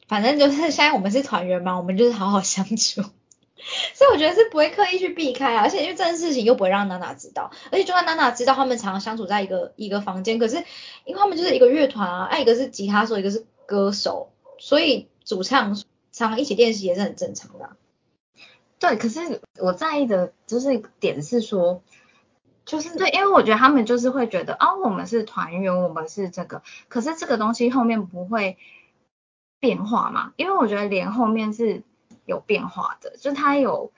[0.06, 3.02] 反正就是现在我们是团员嘛，我们就是好好相处。
[3.94, 10.56] 所以我觉得是不会刻意去避开啊，而且因为这件事情又不会让娜娜知道，而且就算娜娜知道他们常常相处在一个一个房间，可是
[11.04, 15.76] 因为他们就是一个乐团啊，一个是吉他手，一个是歌手，所以主唱
[16.12, 17.76] 常一起练习也是很正常的。
[18.78, 21.82] 对，可是我在意的就是点是说，
[22.64, 28.56] 就是对，因为我觉得他们就是会觉得，哦，我们是团员，我们是这个，可是这个东西后面不会
[29.58, 30.32] 变化嘛？
[30.36, 31.82] 因为我觉得连后面是。
[32.26, 33.90] 有变化的，就是他有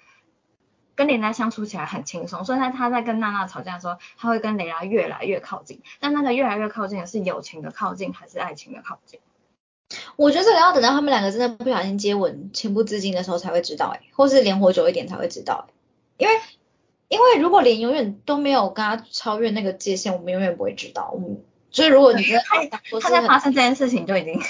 [0.95, 5.83] 跟莲娜相处起来很轻松，所以他他在跟娜娜吵架的时候，他会跟蕾拉越来越靠近。
[6.01, 9.21] 但那个越来越靠近的是友情的靠近还是爱情的靠近？
[10.16, 15.68] 我觉得这个要等到他们两个真的不小心接吻、情不自禁的时候才会知道，哎，或是连活久一点才会知道，
[16.18, 16.34] 因为
[17.09, 21.11] 因为如果连永远都没有跟他超越那个界限，我们永远不会知道。
[21.12, 22.64] 我们所以如果你觉得他
[23.01, 24.40] 他在发生这件事情就已经。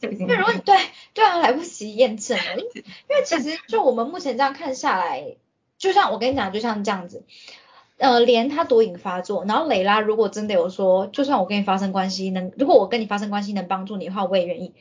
[0.00, 0.76] 因为如果你对
[1.12, 5.34] 对啊来不及验证了，因为其实就我们目前这样看下来，
[5.76, 7.24] 就像我跟你讲，就像这样子，
[7.98, 14.72] 呃，连他毒瘾发作，然后蕾拉如果真的有说，就算我跟你发生关系能，如果我跟你发生关系能帮助你的话，我也愿意。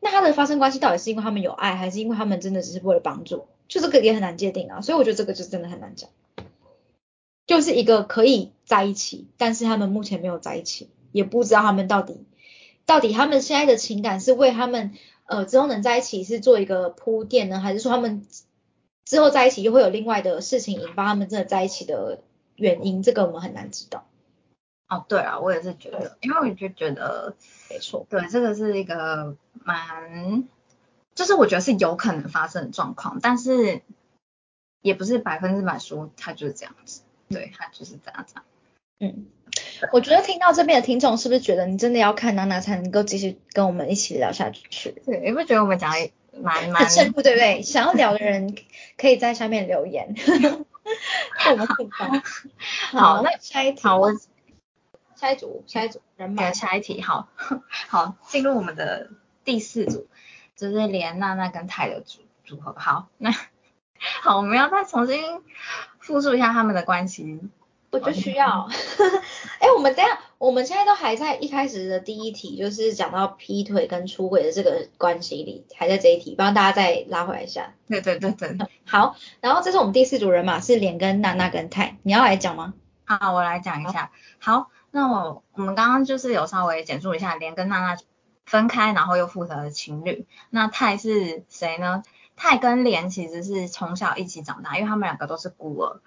[0.00, 3.46] 那他的发生关系到底是因为他们有爱，还是因为他们真的只是为了帮助？
[3.68, 6.10] 就这个也很难界定啊，所以我觉得这个就真的很难讲。
[7.46, 12.26] 就是一个可以在一起，但是他们目前没有在一起，也不知道他们到底。
[12.84, 14.92] 到底他们现在的情感是为他们
[15.26, 18.26] 呃之后能在一起是做一个铺垫呢，还是说他们
[19.04, 22.20] 之后在一起又会有另外的事情引发他们真的在一起的
[22.56, 23.02] 原因？
[23.02, 24.06] 这个我们很难知道。
[24.88, 27.34] 哦，对啊，我也是觉得，因为我就觉得
[27.70, 30.48] 没错，对，这个是一个蛮，
[31.14, 33.82] 就是我觉得是有可能发生的状况，但是
[34.82, 38.34] 也不是百分之百说他就是这样子，对他就是这样子。
[39.00, 39.26] 嗯。
[39.92, 44.90] 我觉得听到这边的听众是不是觉得你真的要看娜娜才能够继续跟我们一起聊下去？
[45.06, 46.10] 对，你不觉得我们讲的
[46.42, 47.62] 蛮蛮深入，对不对？
[47.62, 48.54] 想要聊的人
[48.98, 50.14] 可以在下面留言，
[52.92, 54.12] 好，那下一题，好，我
[55.14, 57.28] 下一组，下一组人马，下一题，好
[57.88, 59.10] 好进入我们的
[59.44, 60.08] 第四组，
[60.54, 62.74] 就是连娜娜跟泰的组组合。
[62.78, 63.30] 好，那
[64.22, 65.42] 好，我们要再重新
[65.98, 67.40] 复述一下他们的关系。
[67.90, 68.68] 我就需要，
[69.58, 77.72] 哎，我们这样，我们现在都还在一开始的第一题，就是讲到劈腿跟出轨的这个关系里，还在这一题，帮大家再拉回来一下。
[77.88, 78.58] 对对对对。
[78.84, 82.74] 好，然后这是我们第四组人马，是连跟娜娜跟泰，你要来讲吗？
[83.04, 84.10] 好，我来讲一下。
[84.38, 87.98] 好，那我我们刚刚就是有稍微简述一下连跟娜娜
[88.44, 90.26] 分开，然后又复合的情侣。
[90.50, 92.02] 那泰是谁呢？
[92.36, 96.00] 泰跟莲其实是从小一起长大，因为他们两个都是孤儿。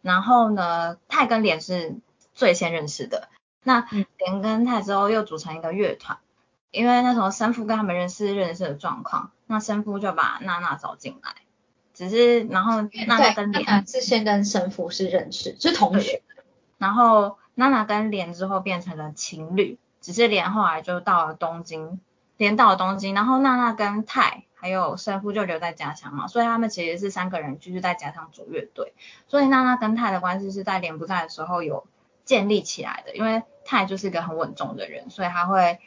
[0.00, 1.96] 然后呢，泰跟莲是
[2.32, 3.28] 最先认识的。
[3.64, 3.88] 那
[4.18, 6.18] 连跟泰之后又组成一个乐团，
[6.70, 11.34] 因为那时候生父跟他们认识认识的状况，那生父就把娜娜找进来。
[11.92, 16.22] 只是然后娜娜跟莲是先跟生父是认识，是同学。
[16.78, 22.00] 然后娜娜跟莲之后变成了情侣，只是莲后来就到了东京，
[22.36, 24.44] 莲到了东京，然后娜娜跟泰。
[24.56, 28.94] 还有生父就留在家乡嘛，所以他们其实是三个人继续在家乡组乐队。
[29.28, 31.86] 所以娜娜跟泰的关系是在莲不在的时候有
[32.24, 35.80] 建立起来的，因为泰就是一个很稳重的人，所以他会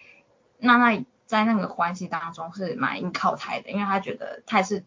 [0.59, 4.84] 娜娜在那个关系当中是蛮依靠泰的，因为他觉得泰是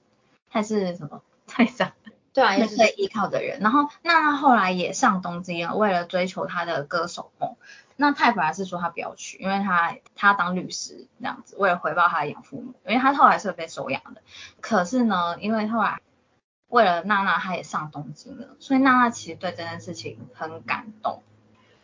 [0.50, 1.92] 泰是什么泰长，
[2.32, 3.60] 对啊，也是可以依靠的人。
[3.60, 7.56] 然后娜娜后来也上东京了，为了追求她的歌手梦。
[7.96, 14.22] 那泰本来是说他不要去，因为他他当律师这样子，为了回报他的养父母，因为他后来是被收养的。
[14.62, 16.00] 可是呢，因为后来
[16.68, 21.22] 为了娜娜，他也上东京了，所以娜娜其实对这件事情很感动，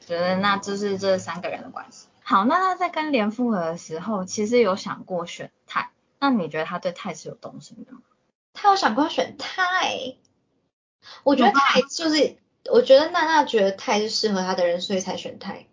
[0.07, 2.07] 觉得那就是这三个人的关系。
[2.22, 7.98] 好，那娜在跟莲复合的时候，其实有想过选泰，那你觉得他对泰是有动心的吗？
[8.54, 10.16] 他有想过选泰，
[11.24, 12.36] 我觉得泰就是，
[12.72, 15.66] 我觉得娜娜觉得泰是适合他的人，所以才选泰。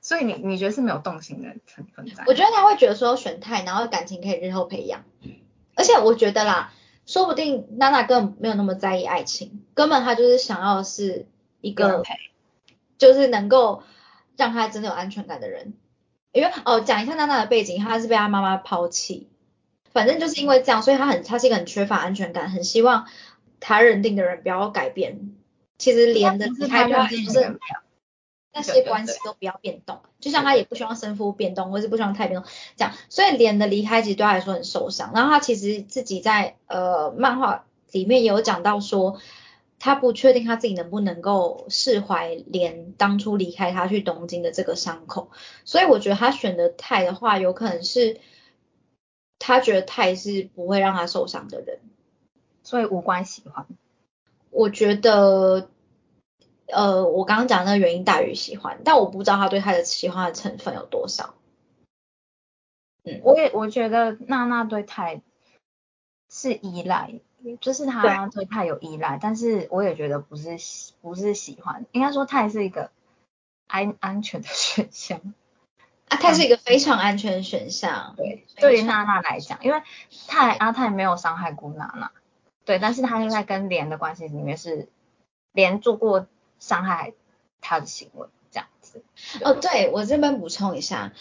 [0.00, 2.24] 所以你你觉得是没有动心的成分在？
[2.26, 5.04] 我觉得他会觉得说选泰，然后感情可以日后培养。
[5.74, 6.72] 而且我觉得啦，
[7.06, 11.26] 说不定娜娜根本没有那么在意爱情，根本他就是想要的是
[11.60, 12.02] 一个，
[13.02, 13.82] 就是能够
[14.36, 15.74] 让他真的有安全感的人。
[16.30, 19.28] 因为哦，讲一下娜娜的背景，她是被她妈妈抛弃，
[19.92, 23.06] 反正就是因为这样，所以她很，她是一个很缺乏安全感，很希望
[23.58, 25.34] 她认定的人不要改变。
[25.78, 27.58] 其实连的离开他就是。
[28.54, 35.10] 那些关系都不要变动，就像她也不希望生夫变动，或是不希望太变动这样，所以莲的离开其实对她来说很受伤。
[35.14, 39.18] 然后她其实自己在呃漫画里面有讲到说，
[39.84, 45.32] 他不确定他自己能不能够释怀连当初离开他去东京的这个伤口，
[45.64, 48.20] 所以我觉得他选的泰的话，有可能是
[49.40, 51.80] 他觉得泰是不会让他受伤的人，
[52.62, 53.66] 所以无关喜欢。
[54.50, 55.68] 我觉得，
[56.68, 61.34] 呃，我刚刚讲那个原因大于喜欢，但我不知道他对他的喜欢的成分有多少。
[63.02, 65.22] 嗯，我也我觉得娜娜对泰
[66.30, 67.18] 是依赖。
[67.60, 70.56] 就是他对泰有依赖，但是我也觉得不是
[71.00, 72.90] 不是喜欢，应该说泰是一个
[73.66, 75.20] 安安全的选项
[76.08, 78.14] 啊，泰是一个非常安全的选项。
[78.16, 79.82] 对，对于娜娜来讲，因为
[80.28, 82.12] 泰阿泰没有伤害过娜娜，
[82.64, 84.88] 对，但是他在跟莲的关系里面是
[85.52, 86.26] 莲做过
[86.58, 87.14] 伤害
[87.60, 89.04] 他的行为这样子。
[89.42, 91.12] 哦，对我这边补充一下。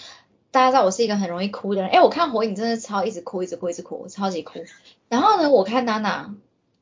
[0.51, 4.59] 大家知道我是一个很容易哭的人，哎，我看火影真的超一直哭，一直哭，一直哭，超级哭。
[5.07, 6.35] 然后呢，我看娜娜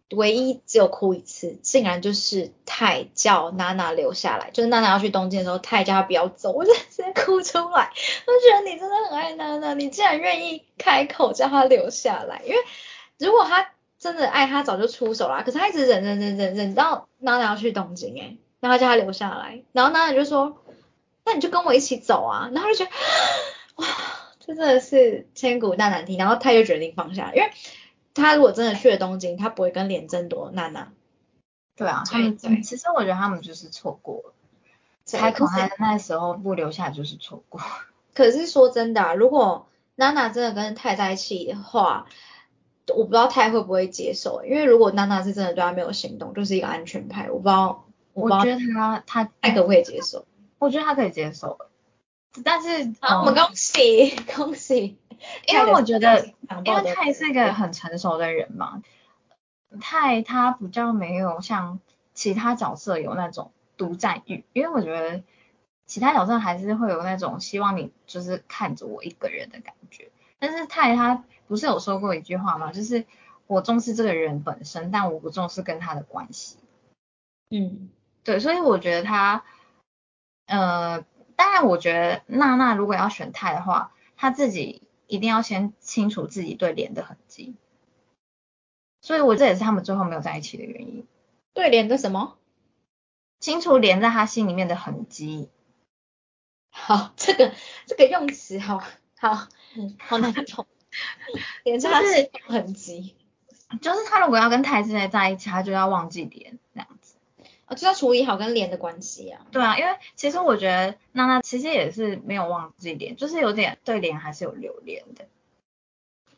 [0.10, 7.92] 唯一只有哭一次，竟然就是太叫娜娜留下来，就是娜娜要去东京的时候，太叫她不要走，我就直接哭出来。
[8.26, 12.58] 我觉得你真的很爱娜娜，你竟然愿意开口叫她留下来，因为
[13.20, 15.44] 如果她真的爱她，早就出手了。
[15.44, 20.58] 可是她一直忍忍忍忍忍到娜娜要去东京，哎，然后叫她留下来，然后娜娜就说，
[21.24, 22.92] 那你就跟我一起走啊，然后就觉得。
[23.80, 23.86] 哇，
[24.40, 26.16] 这真的是千古大难题。
[26.18, 27.52] 然后他就决定放下，因为
[28.14, 30.92] 他如果真的去了东京，他不会跟脸争夺娜娜。
[31.76, 34.34] 对啊，他们其实我觉得他们就是错过了。
[35.12, 37.60] 开口他那时候不留下就是错过。
[38.14, 42.06] 可是说真的，如果娜娜真的跟泰在一起的话，
[42.90, 44.44] 我不知道泰会不会接受。
[44.46, 47.86] 因为如果娜娜是真的对他没有行动，就是一个安全派，我不知道。
[48.14, 50.26] 我觉得他他泰可不可以接受？
[50.58, 51.58] 我觉得他可以接受。
[52.44, 54.98] 但是，我们恭喜 恭喜，
[55.48, 56.26] 因为我觉得，
[56.64, 58.84] 因为泰是一个很成熟的人嘛，
[59.82, 61.80] 泰他比较没有像
[62.14, 65.24] 其他角色有那种独占欲，因为我觉得
[65.88, 72.72] 其他角色还是会有那种希望你就是看着我一个人的感觉，但是泰他不是有说过一句话吗？
[72.72, 73.06] 就是
[73.48, 76.58] 我重视这个人本身，但我不重视跟他的关系。
[77.50, 77.90] 嗯，
[78.24, 79.44] 对，所以我觉得他，
[80.46, 81.04] 呃。
[81.40, 87.56] 当然，我觉得娜娜如果要选泰的话，她自己一定要先清楚自己对脸的痕迹。
[89.00, 91.08] 所以，我这也是他们最后没有在一起的原因。
[91.54, 92.36] 对脸的什么？
[93.40, 95.50] 清楚连在他心里面的痕迹。
[96.72, 97.54] 好，这个
[97.88, 98.84] 这个用词好
[99.18, 99.48] 好
[99.98, 100.68] 好难懂。
[101.64, 103.16] 连在他心痕迹，
[103.82, 106.99] 就是他如果要跟泰之在在一起，他就要忘记脸这样
[107.70, 107.74] 子。
[107.74, 109.46] 啊，就要处理好跟莲的关系啊。
[109.52, 115.26] 对啊，因为其实我觉得娜娜其实也是没有忘记莲，就是有点对莲还是有留恋的。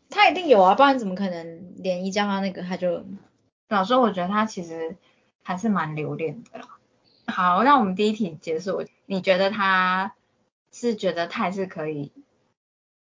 [0.09, 3.05] 他一定有啊，不然怎么可能莲一叫他那个他就？
[3.69, 4.97] 老师，我觉得他其实
[5.43, 6.67] 还是蛮留恋的啦。
[7.27, 8.83] 好，那我们第一题结束。
[9.05, 10.13] 你觉得他
[10.73, 12.11] 是觉得泰是可以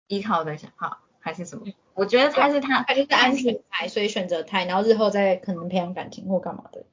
[0.05, 1.65] 依靠的想好，还是什么？
[1.95, 6.85] 我觉得他是他，他就是安全牌，所以选择泰，然后日后再可能培养感情或干嘛的。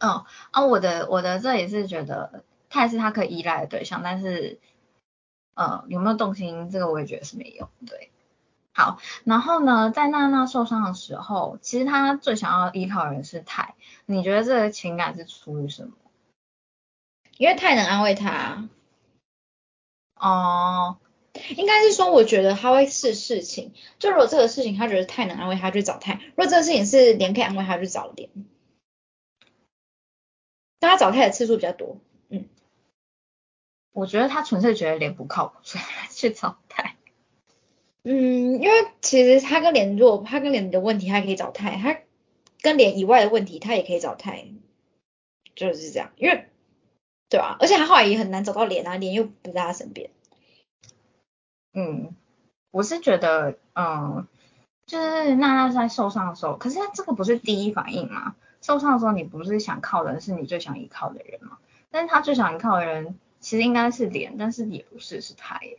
[0.00, 4.58] 嗯啊，我的我的这也是觉得他是他可以依赖的对象，但是
[5.54, 7.68] 呃有没有动心，这个我也觉得是没有。
[7.86, 8.10] 对，
[8.72, 13.74] 好，然后呢，在娜娜受伤的时候，其实他最想要依靠的人是泰，
[14.06, 15.92] 你觉得这个情感是出于什么？
[17.36, 18.68] 因为泰能安慰她。
[20.16, 20.98] 哦，
[21.56, 28.28] 应该是说，我觉得他会试事情，就如果这个事情他觉得泰能安慰他，就找泰；如果这个事情是连可以安慰他，就找连。
[30.80, 31.98] 但他找泰的次数比较多，
[32.30, 32.48] 嗯，
[33.92, 36.96] 我觉得他纯粹觉得脸不靠谱，所以去找泰。
[38.02, 42.00] 嗯，因为其实他跟脸，如果他跟脸的问题，他可以找泰；他
[42.62, 44.46] 跟脸以外的问题，他也可以找泰，
[45.54, 46.10] 就是这样。
[46.16, 46.48] 因为，
[47.28, 47.58] 对啊？
[47.60, 50.10] 而且他后来也很难找到脸啊，脸又不在他身边。
[51.74, 52.16] 嗯，
[52.70, 54.26] 我是觉得，嗯，
[54.86, 58.34] 就是娜娜在受伤的时候，可是他这个不是第一反应吗？
[58.60, 61.58] 受伤的时候，你不是想靠的人，是你最想依靠的人吗？
[61.90, 65.78] 但是他最想依靠的人，其实应该是莲，但是也不是，是他耶。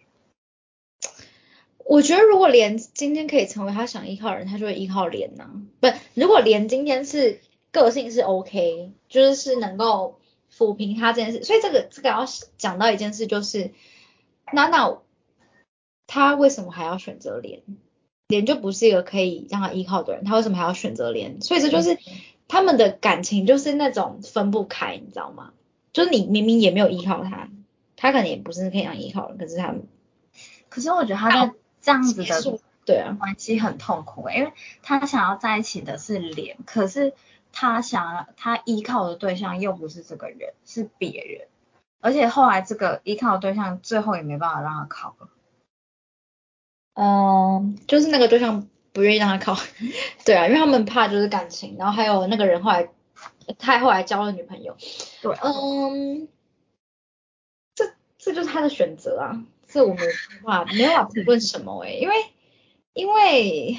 [1.85, 5.49] 我觉得如果莲今天可以成为他想依靠的人，他就会依靠莲呐。
[5.79, 7.39] 不，如果莲今天是
[7.71, 10.19] 个性是 OK，就是是能够
[10.51, 11.43] 抚平他这件事。
[11.43, 12.25] 所以这个这个要
[12.57, 13.71] 讲到一件事，就是
[14.51, 14.97] 娜娜
[16.07, 17.61] 他为什么还要选择莲？
[18.27, 21.41] 莲就不是一个可以让他依靠的人，他为什么还要选择莲？
[21.41, 21.97] 所以这就是。
[22.51, 25.53] 他们的感情就是那种分不开，你知道吗？
[25.93, 27.47] 就是你明明也没有依靠他，
[27.95, 29.87] 他可能也不是可以让依靠的，可是他们，
[30.67, 34.51] 可是我觉得他在这样子的对啊关系很痛苦，因为
[34.83, 37.13] 他想要在一起的是脸，可是
[37.53, 41.47] 他想要他依靠的对象又不是这个人，是别人，
[42.01, 45.29] 而且后来这个依靠的对象最后也没办法让他靠了。
[46.95, 49.59] 嗯，就是那个对象不愿意让他考，
[50.25, 52.89] 对啊，因为他们怕就是感情，然后还有那个人后来
[53.57, 54.77] 他后来交了女朋友，
[55.21, 56.27] 对，嗯，
[57.75, 60.05] 这这就是他的选择啊，这我们
[60.43, 62.15] 话没有办法评论什么诶、因为
[62.93, 63.77] 因为。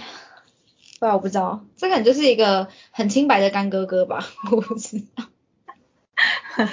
[1.01, 5.25] 对啊，我不知道，这可能就是一个很清白的干哥哥吧， 我不知道。
[6.55, 6.69] 很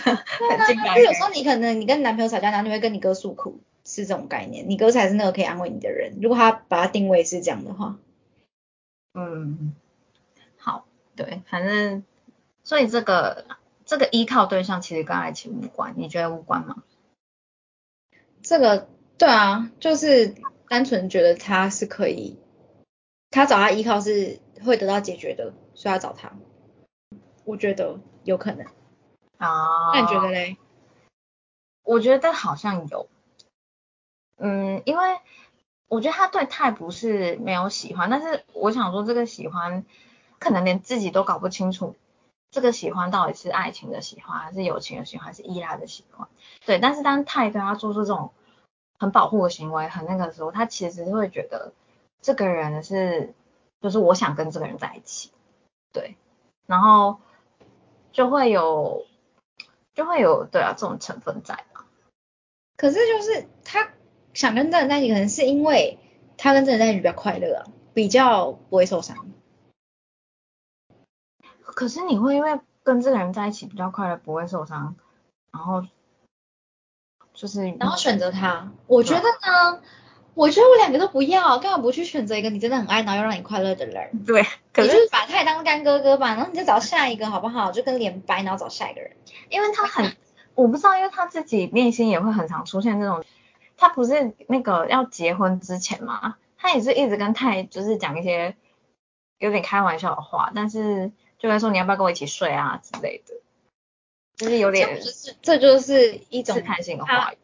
[0.67, 6.19] 近就有时候你可能你跟男朋友吵架，然后你会跟你哥诉苦，是这种概念，你哥才是那个可以安慰你的人。
[6.21, 7.97] 如果他把他定位是这样的话，
[9.13, 9.75] 嗯，
[10.57, 10.85] 好，
[11.15, 12.03] 对，反正
[12.63, 13.45] 所以这个
[13.85, 16.83] 这个依靠对象其实跟爱情无关，你觉得无关吗？
[18.41, 18.87] 这个
[19.17, 20.35] 对啊，就是
[20.67, 22.39] 单纯觉得他是可以。
[23.31, 26.33] 他找他依靠是会得到解决的，所以要找他。
[27.45, 28.65] 我觉得有可能。
[29.37, 29.91] 啊。
[29.93, 30.57] 那你觉得嘞？
[31.83, 33.07] 我觉得好像有。
[34.37, 35.19] 嗯，因为
[35.89, 39.83] 我觉得他对泰不是没有喜欢，但是我想说这个喜欢
[40.39, 41.95] 可能连自己都搞不清楚，
[42.51, 46.29] 这个喜欢到底是爱情的喜欢，还是友情的喜欢，还是依赖的喜欢。
[46.65, 48.31] 对，但是当泰对他做出这种
[48.97, 51.73] 很保护的行为，很那个时候，他其实会觉得。
[52.21, 53.33] 这个人是，
[53.79, 55.31] 就是我想跟这个人在一起，
[55.93, 56.17] 对，
[56.65, 57.21] 然后
[58.11, 59.05] 就会有，
[59.93, 61.85] 就会有对啊这种成分在嘛。
[62.75, 63.89] 可是就是他
[64.33, 65.99] 想跟这个人在一起，可能是因为
[66.37, 69.27] 他跟这个人在一起比较快乐啊，比较不会受伤。
[71.63, 74.95] 可是你会因为跟这个人在一起比较快乐，不会受伤，
[75.51, 75.85] 然后
[77.33, 78.71] 就是然后选择他？
[78.87, 79.81] 我觉得呢。
[80.35, 84.23] 我觉得我两个都不要，干嘛不去选择一个你真的很爱，然后又让你快乐的人？
[84.25, 87.73] 对，你就是把他也当干哥哥吧，然后你再找下一个好不好？
[87.73, 89.17] 就跟连白，然后找下一个人。
[89.49, 90.15] 因为他很，
[90.55, 93.25] 我不知道，因为他自己内心也会很常出现这种，
[93.79, 98.55] 他不是那个要结婚之前嘛，他也是一直跟泰就是讲一些
[99.37, 103.35] 有点开玩笑的话，但是就跟说你要不要跟我一起睡啊之类的，
[104.35, 107.37] 就是有点，就是这就是一种试探性的话语。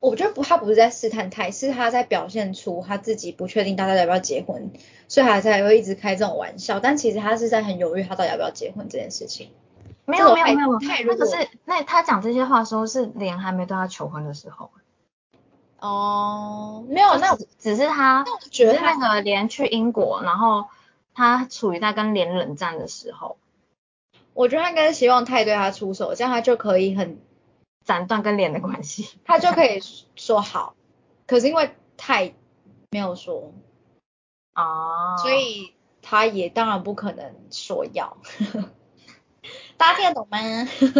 [0.00, 4.70] 我觉得不，他不是在试探泰，是他在表现出他自己不确定大家要不要结婚，
[5.08, 6.78] 所以他才会一直开这种玩笑。
[6.78, 9.50] 但其实他是在很犹豫他到底要不要结婚这件事情。
[10.04, 14.70] 没有没有没有，那个是那他讲这些话的时候是连还没对他求婚的时候。
[15.80, 20.66] 哦，没有，那只是他，那我觉得那个莲去英国，然后
[21.14, 23.38] 他处于在跟莲冷战的时候。
[24.34, 27.20] 我觉得他应该是希望泰对他出手，这样他就可以很。
[27.84, 29.80] 斩断跟连的关系， 他就可以
[30.14, 30.74] 说好，
[31.26, 32.34] 可是因为太
[32.90, 33.54] 没有说
[34.52, 35.72] 啊，所以
[36.02, 38.18] 他也当然不可能说要，
[39.78, 40.38] 大家听得懂吗？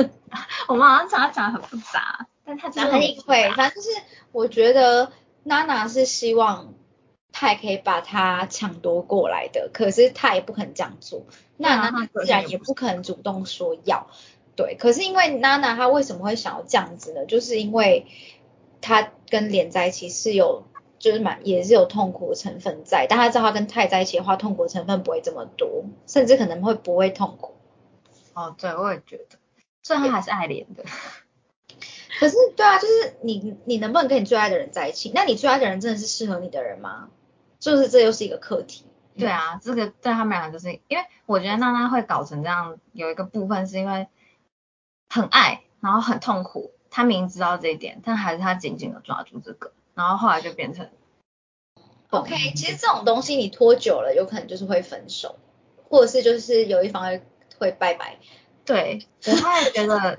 [0.69, 3.91] 我们好像讲他讲的很复杂，但他讲很隐晦，反正就是
[4.33, 6.73] 我觉得娜娜是希望
[7.31, 11.27] 泰可以把他抢夺过来的，可是他也不肯这样做，
[11.59, 14.07] 那娜娜自然也不可能主动说要。
[14.57, 17.27] 对，可是因为娜娜她为什么会想要这样子呢？
[17.27, 18.07] 就是因为
[18.81, 20.65] 她跟莲在一起是有，
[20.99, 27.55] 就是蛮也是有痛苦的成分在，但她知道她跟泰在一起的话，痛苦的成分不会这么多，甚至可能会不会痛苦。
[28.33, 29.37] 哦，对，我也觉得，
[29.83, 30.83] 虽然他还是爱莲的，
[32.19, 35.13] 可是对啊，就是你你能不能跟你最爱的人在一起？
[35.15, 37.09] 那你最爱的人真的是适合你的人吗？
[37.59, 38.85] 就是这又是一个课题。
[39.17, 44.07] 对啊，这个对他们两个就是因为我觉得娜娜会搞成这样，有一个部分是因为。
[45.11, 46.71] 很爱，然后很痛苦。
[46.91, 50.87] 他明知道这一点，但还是他紧紧的抓住这个，然后后来就变成。
[52.11, 55.39] OK，其实这种东西你拖久了，有可能就是会分手，
[55.89, 57.19] 或者是就是有一方
[57.59, 58.19] 会拜拜。
[58.67, 60.19] 对，我后来觉得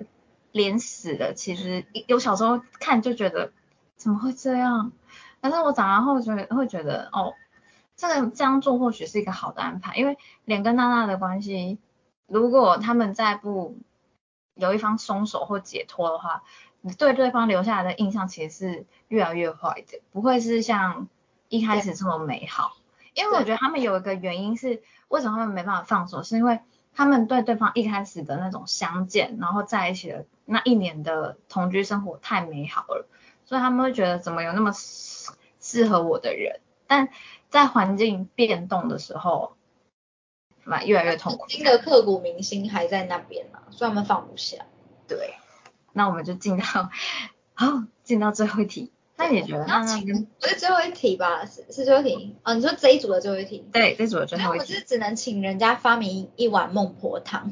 [0.52, 3.52] 连死的，其实有小时候看就觉得
[3.96, 4.92] 怎么会这样，
[5.42, 7.34] 但是我长大后觉得会觉得哦，
[7.96, 11.78] 这个这样做或许是一个好的安排，因为连跟娜娜的关系，
[12.28, 13.78] 如果他们再不。
[14.56, 16.44] 有一方松手或解脱的话，
[16.82, 21.08] 你对对方留下来的印象其实是越来越坏的，不会是像
[21.48, 22.76] 一开始这么美好。
[23.14, 26.60] 因为我觉得他们有一个原因是，为什么他们没办法放手，是因为
[26.96, 33.08] 他们对对方一开始的那种相见，然后在一起的那一年的同居生活太美好了，
[33.46, 37.10] 所以他们会觉得怎么有那么适合我的人，但
[37.50, 39.56] 在环境变动的时候。
[40.86, 44.68] 越来越痛苦，新的刻骨铭心还在那边啊，所以他们放不下。
[45.08, 45.34] 对，
[45.94, 46.92] 那我们就进到，
[47.56, 51.46] 好，进到最后一题，那你觉得娜娜跟不是最后一题吧？
[51.46, 53.66] 是是最后一题哦，你说这一组的最后一题？
[53.74, 57.52] 对这组的最后一题，那我是只能请人家发明一碗孟婆汤，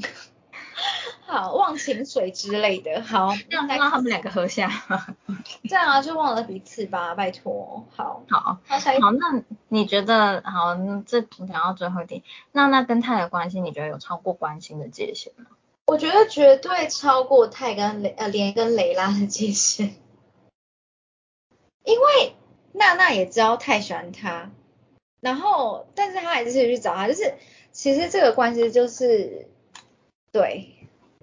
[1.28, 4.72] 好忘情水之类的，好让让他们两个喝下。
[5.68, 7.86] 这样啊，就忘了彼此吧，拜托。
[7.93, 10.74] 好，好，好，下一好，那你觉得好？
[10.76, 15.47] 那这讲到最后一题，娜娜跟泰的关系，你觉得有超过关心的界限吗？
[15.88, 19.93] 我觉得绝对超过泰跟雷呃莲跟雷拉的界限，
[21.88, 22.33] 因为
[22.73, 24.51] 娜娜也知道泰喜欢他，
[25.21, 27.35] 然后但是他还是去找他，就是
[27.71, 29.47] 其实这个关系就是
[30.33, 30.75] 对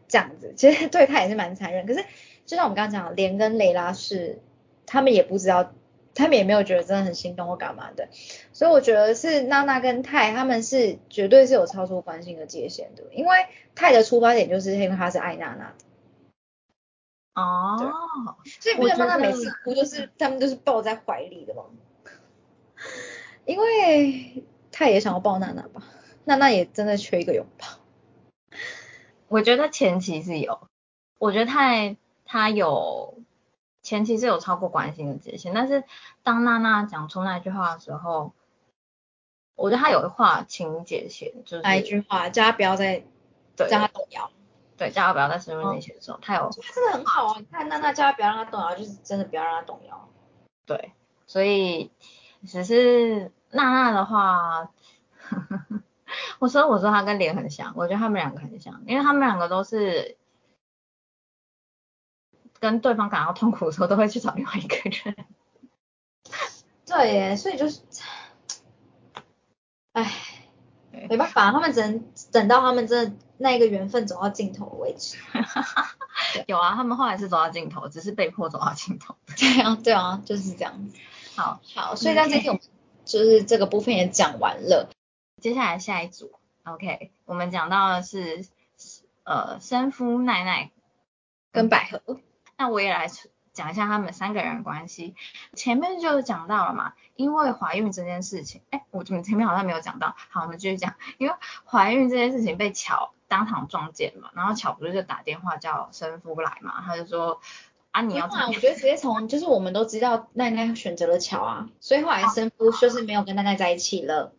[0.08, 1.84] 这样子，其实对他也是蛮残忍。
[1.86, 2.02] 可是
[2.46, 4.40] 就像我们刚刚讲的，莲跟雷拉是
[4.86, 5.70] 他们也不知道，
[6.14, 8.08] 他们也没有觉得真的很心动或干嘛的，
[8.54, 15.84] 所以我觉得是娜娜跟泰他们是绝对是有超出关心的界限的，因为泰的出发点就是因为他是爱娜娜的。
[17.34, 21.64] 哦，所以不是娜娜每次哭都是他们都是抱在怀里的吗？
[23.44, 25.82] 因为他也想要抱娜娜吧，
[26.24, 27.66] 娜娜也真的缺一个拥抱。
[29.28, 30.68] 我觉得前期是有，
[31.18, 33.18] 我觉得泰他有
[33.82, 35.82] 前期是有超过关心的界限，但是
[36.22, 38.32] 当娜娜讲出那句话的时候，
[39.56, 43.02] 我觉得他有划清界限，就是那一句话叫他不要再
[43.56, 44.30] 对叫他动摇。
[44.76, 47.36] 对叫他不要在身份面前的时候，他有他真的很好啊！
[47.38, 50.08] 你看娜娜叫他不要让他动摇，就是真的不要让他动摇。
[50.66, 50.92] 对，
[51.26, 51.92] 所以
[52.46, 54.70] 只是娜娜的话，
[56.40, 60.16] 我说我说她跟脸很像，我觉得他们两个很像，因为他们两个都是
[62.58, 65.26] 跟对方感到痛苦的时候，都会去找另外一个人。
[66.86, 67.80] 对耶，所以就是，
[69.92, 70.10] 唉，
[70.90, 75.16] 没办法，他们只能等到他们真的那一个缘分走到尽头为止。
[76.46, 79.16] 有啊，他们后来是走到尽头，只是被迫走到尽头。
[79.36, 80.96] 对啊，对啊，就是这样子。
[81.36, 82.62] 好，好，所以在这天我们
[83.04, 84.88] 就是这个部分也讲完了。
[85.40, 86.32] 接下来下一组
[86.64, 88.46] ，OK，我们讲到的是
[89.24, 90.70] 呃生夫奶奶
[91.52, 92.20] 跟百合，
[92.56, 93.08] 那我也来
[93.54, 95.14] 讲一下他们三个人的关系。
[95.54, 100.14] 前面就讲到了嘛，因为怀孕这件事情，哎，我怎么前面好像没有讲到？
[100.28, 101.34] 好，我们继续讲，因为
[101.64, 107.40] 怀孕这件事情被巧当场撞见嘛，然后巧不是就打电话叫生夫来嘛，他就说
[107.92, 114.32] 啊你要怎么我觉得直接从就是我们都知道奈奈选择了巧啊，所以后来生夫就是没有跟奈奈在一起了。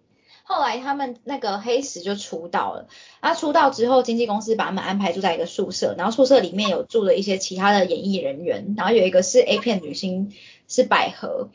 [0.48, 2.88] 后来他们那个黑石就出道了，
[3.20, 10.32] 他出道之后，经纪公司把他们安排住在一个宿舍，然后宿舍里面有住了一些其他的演艺人员，然后有一个是 A 片女星
[10.68, 11.50] 是百合，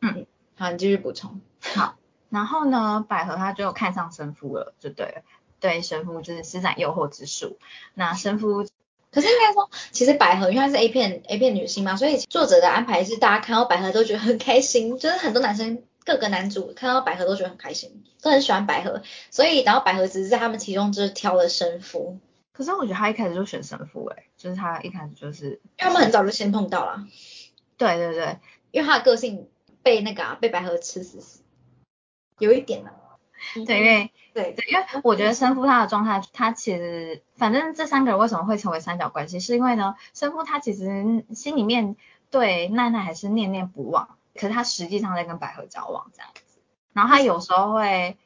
[0.00, 1.40] 嗯，好，你继续补充。
[1.60, 1.96] 好，
[2.30, 5.22] 然后呢，百合她就看上神父了，就对了，
[5.58, 7.58] 对神父就是施展诱惑之术。
[7.94, 8.64] 那神父，
[9.10, 22.18] 可是应该说，其实百合因为她是 A 片 A 片女星嘛，所以作者的安排是大家看到百合都觉得很开心，就是很多男生各个男主看到百合都觉得很开心，都很喜欢百合，所以然后百合只是在他们其中就是挑了神父，
[22.52, 27.04] 可是我觉得他一开始就选神父，哎，就是他一开始就是，因为他们很早就先碰到了，
[27.76, 28.38] 对对对，
[28.70, 29.48] 因为他的个性
[29.82, 31.40] 被那个、啊、被百合吃死死，
[32.38, 32.90] 有一点呢、
[33.66, 34.52] 对，因为对。
[34.52, 41.96] 对，因为我觉得生父他的状态，他其实反正这三个人为什么会成为三角关系，是因为呢，生父他其实心里面
[42.30, 46.60] 对奈奈还是念念不忘，可是他实际上在跟百合交往这样子，
[46.92, 48.16] 然后他有时候会，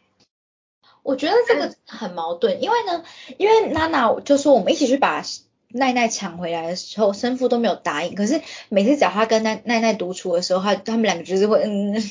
[1.03, 3.05] 我觉得这个很矛盾，因为呢，
[3.39, 5.23] 因为娜娜就说我们一起去把
[5.69, 12.03] 奈奈抢回来的时候，生父都没有答应，可是每次只要他跟奈奈奈独处的时候，他他们两个就是会嗯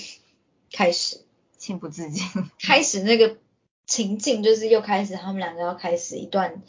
[0.72, 1.22] 开始
[1.58, 2.26] 情不自禁。
[2.60, 3.38] 开始那个
[3.86, 6.62] 情境，就是又开始他们两个要开始一段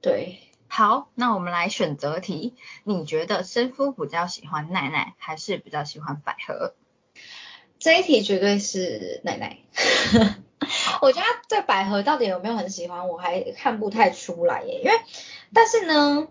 [0.00, 0.38] 对。
[0.74, 6.72] 好，那我们来选择题，你觉得生夫比较喜欢奈奈，还是比较喜欢百合？
[7.78, 9.58] 这一题绝对是奈奈。
[11.02, 14.80] 我觉得他对百合到底有没有很喜欢，我还看不太出来耶。
[14.82, 14.98] 因为，
[15.52, 16.26] 但是呢，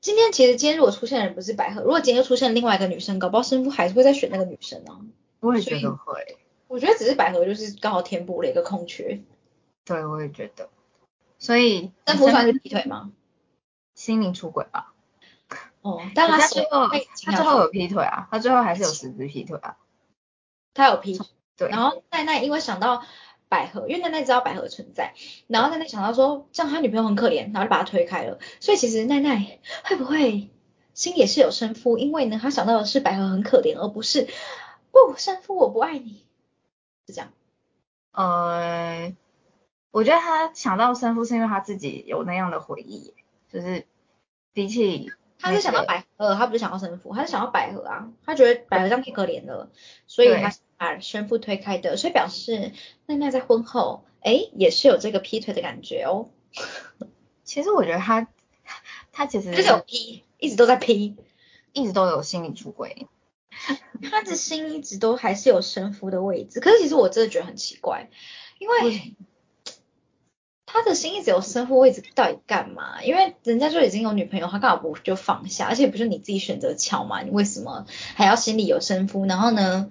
[0.00, 5.00] 今天其实今天如果出现的人不是百合，如果今天又出现另外一个女生，搞不好生夫还是会再选那个女生啊。
[5.40, 9.20] 我也觉得会，我觉得只是百合就是刚好填补了一个空缺。
[9.84, 10.68] 对，我也觉得。
[11.40, 13.10] 所以生夫算是劈腿吗？
[13.98, 14.94] 心灵出轨吧。
[15.82, 16.88] 哦，但他最后
[17.24, 19.76] 他最后有劈腿啊，他最后还是有实质劈腿啊。
[20.72, 21.26] 他有劈腿。
[21.56, 21.68] 对。
[21.68, 23.02] 然后奈奈因为想到
[23.48, 25.14] 百合，因为奈奈知道百合存在，
[25.48, 28.38] 然后奈奈想到说这样他女朋友很可怜，然后就把他推开了。
[28.60, 30.48] 所以其实奈奈会不会
[30.94, 31.98] 心也是有生夫？
[31.98, 34.28] 因为呢，他想到的是百合很可怜，而不是
[34.92, 36.24] 不生夫我不爱你，
[37.08, 37.32] 是这样。
[38.12, 39.12] 呃，
[39.90, 43.14] 我觉得他想到生夫是因为他自己有那样的回忆，
[43.52, 43.86] 就是
[44.52, 49.70] 比起他是想到百合，他不是想要神父，他是想要百合啊，他觉得百合这样太可怜了，
[50.06, 52.72] 所以他把神父推开的，所以表示
[53.06, 56.28] 奈奈在婚后，哎，也是有这个劈腿的感觉哦。
[57.44, 58.28] 其实我觉得他
[59.12, 61.16] 他其实就是有劈，一直都在劈，
[61.72, 63.06] 一直都有心理出轨。
[64.10, 68.10] 他的心一直都还是有神父的位置，可是其实我真的觉得很奇怪，
[68.58, 69.16] 因为
[70.70, 73.02] 他的心一直有生父位置，到底干嘛？
[73.02, 75.66] 因为人家就已经有女朋友，他干嘛不就放下？
[75.66, 77.22] 而且不是你自己选择巧嘛？
[77.22, 79.24] 你为什么还要心里有生父？
[79.24, 79.90] 然后呢？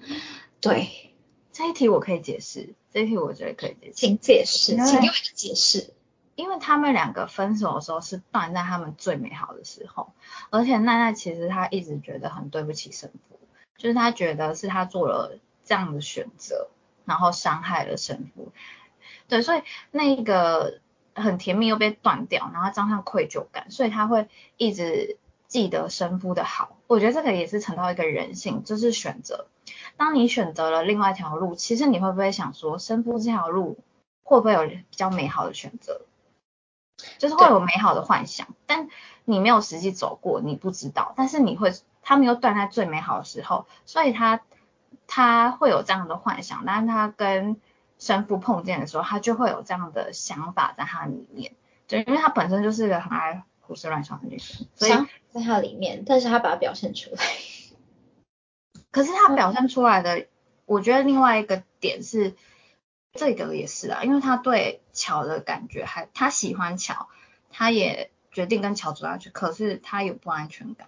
[0.61, 1.13] 对，
[1.51, 5.93] 这一题我可以解释，这一题我觉得可以解释，请解释，请给我一个解释。
[6.35, 10.13] 因为他们两个分手的时候是断在他们最美好的时候，
[10.51, 13.39] 而且奈奈其实她一直觉得很对不起神父。
[13.75, 16.69] 就是她觉得是她做了这样的选择，
[17.05, 18.51] 然后伤害了神父，
[19.27, 20.79] 对，所以那个
[21.15, 24.27] 很甜蜜又被断掉，然后加上愧疚感，所以他会
[24.57, 25.17] 一直
[25.47, 26.77] 记得生父的好。
[26.87, 29.47] 我觉得这个也是成到一个人性，就是选择。
[29.95, 33.77] 当你选择了另外一条路，其实你会不会想说，生父这条路
[34.23, 36.01] 会不会有比较美好的选择？
[37.17, 38.89] 就是会有美好的幻想，但
[39.25, 41.13] 你没有实际走过，你不知道。
[41.15, 41.73] 但是你会。
[42.09, 44.39] 他们又断在最美好的时候，所以他
[45.07, 47.59] 他会有这样的幻想，但是他跟
[47.99, 51.53] 生父碰见的时候，他就会有这样的想法在他里面，
[51.87, 54.91] 就因为他本身就是个很爱胡思乱想的女生，所以
[55.29, 57.17] 在他里面，但是他把它表现出来。
[58.91, 60.27] 可是他表现出来的，
[60.65, 62.35] 我觉得另外一个点是，
[63.13, 67.09] 这个也是啊，因为他对乔的感觉还，他喜欢乔，
[67.51, 70.87] 他也决定跟乔走下去，可是他有不安全感。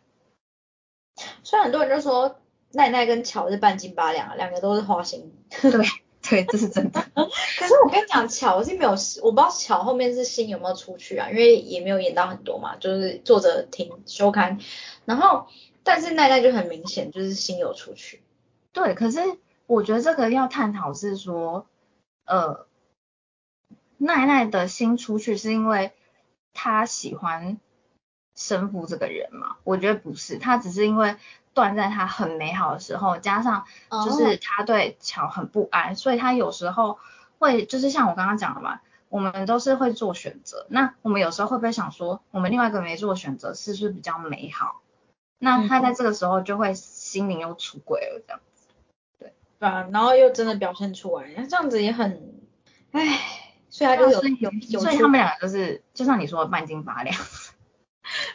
[1.44, 2.40] 虽然很多人就说
[2.72, 5.36] 奈奈跟乔是半斤八两，两个都是花心。
[5.62, 5.86] 对
[6.30, 7.02] 对，这是真的。
[7.16, 8.92] 可是我跟你讲，乔是没有，
[9.24, 14.60] 我不知道巧后面是心有没有出去啊，因为也没有演到很多嘛，就是作者停休刊。
[15.06, 15.48] 然后，
[15.84, 18.22] 但是奈奈就很明显就是心有出去。
[18.72, 19.20] 对，可是
[19.66, 21.68] 我觉得这个要探讨是说，
[22.26, 22.68] 呃，
[23.98, 25.92] 奈奈的心出去是因为
[26.54, 27.60] 他喜欢。
[28.36, 31.18] 生父这个人嘛，我觉得不是，他只是因为
[31.54, 33.66] 断在他很美好的时候，加上
[34.06, 37.00] 就是他对乔很不安，所以他有时候
[37.38, 44.82] 会就是像我刚刚讲的嘛，我们都是会做选择，那我们有时候会不会想说，我们另外一个没做选择是不是比较美好？
[45.40, 48.68] 那他在这个时候就会心灵又出轨了这样子，
[49.18, 52.34] 对，对啊，然后又真的表现出来，那这样子也很，
[52.92, 53.20] 唉，
[53.70, 54.22] 所以他就有
[54.68, 57.16] 有，所以他们两个就是就像你说的半斤八两。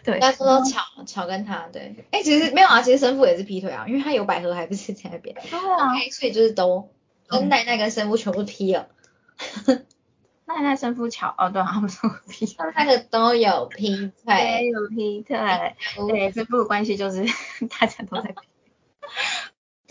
[0.05, 6.90] 对，该说说巧巧跟他对，哎，其实没有啊，其实生父也是劈腿啊，因为他有百合还不是在那边，对啊，所以就是都
[7.26, 8.89] 跟奈奈跟生父全部劈了，
[10.44, 15.39] 奈奈生父巧，哦对，他们都劈，他们三个都有劈腿，有劈腿，
[16.06, 17.24] 对，生父的关系就是
[17.81, 18.35] 大家都在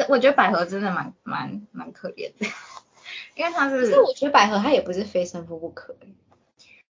[0.09, 2.45] 我觉得百合真的蛮蛮蛮可怜的，
[3.35, 5.95] 因为他是，可是我觉得百合他也不是非生父不可。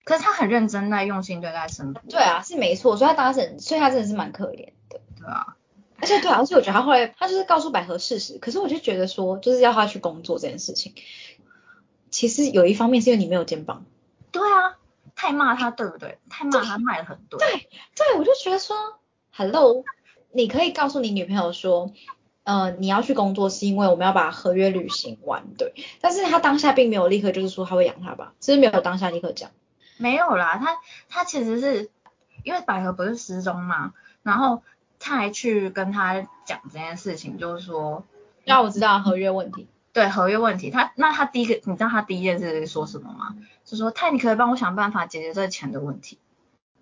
[0.05, 2.01] 可是他很认真在用心对待生活。
[2.07, 5.01] 对啊，是没错，所以他当时，所以他真的是蛮可怜的。
[5.19, 5.57] 对啊，
[5.99, 10.93] 而且对啊，而且我觉得他后来他就是告诉百合事实，可是我就觉得说，就是要他去工作这件事情，
[12.11, 13.83] 其实有一方面是因为你没有肩膀。
[14.31, 14.77] 对啊，
[15.15, 16.19] 太骂他对不对？
[16.29, 17.39] 太骂他骂的很多。
[17.39, 18.75] 对对，我就觉得说
[19.33, 19.83] ，Hello，
[20.31, 21.91] 你可以告诉你女朋友说，
[22.43, 25.73] 呃，你要去工作是因为我们要把合约履行完，对。
[25.99, 29.49] 但是他当下并没有立刻就是说他会养他吧，只是没有当下立刻讲。
[29.97, 30.77] 没有啦，他
[31.09, 31.89] 他其实是
[32.43, 33.93] 因为百合不是失踪嘛，
[34.23, 34.61] 然后
[34.99, 38.03] 他还去跟他讲这件事情，就是说
[38.43, 39.67] 让我知道合约问题。
[39.95, 43.37] 对合约问题，他那他第一个你知道他第一件事说什么吗？
[43.63, 46.19] 就说泰，你可以帮我想办法解决这个钱的问题。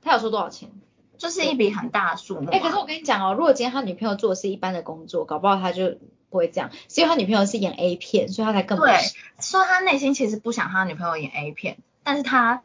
[0.02, 0.72] 他有说多少钱？
[1.16, 2.50] 就是一笔很大的数目。
[2.50, 6.00] 哎，可是我跟你讲哦，如果今天他女朋友做的是一般的工作，搞不好他就
[6.32, 6.72] 不会这样。
[6.90, 8.98] 是因为他女朋友是演 A 片，所以他才更对。
[9.40, 12.64] 说他内心其实不想他女朋友演 A 片，但是他。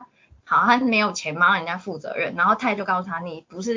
[0.49, 3.75] 好，他没有钱帮人家负责任，然后泰就告诉他，你不是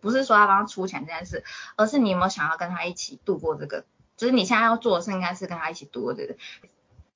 [0.00, 1.44] 不是说要帮他出钱这件事，
[1.76, 3.84] 而是你有没有想要跟他一起度过这个，
[4.16, 6.36] 就是你现在要做的事应该是跟他一起度过这个，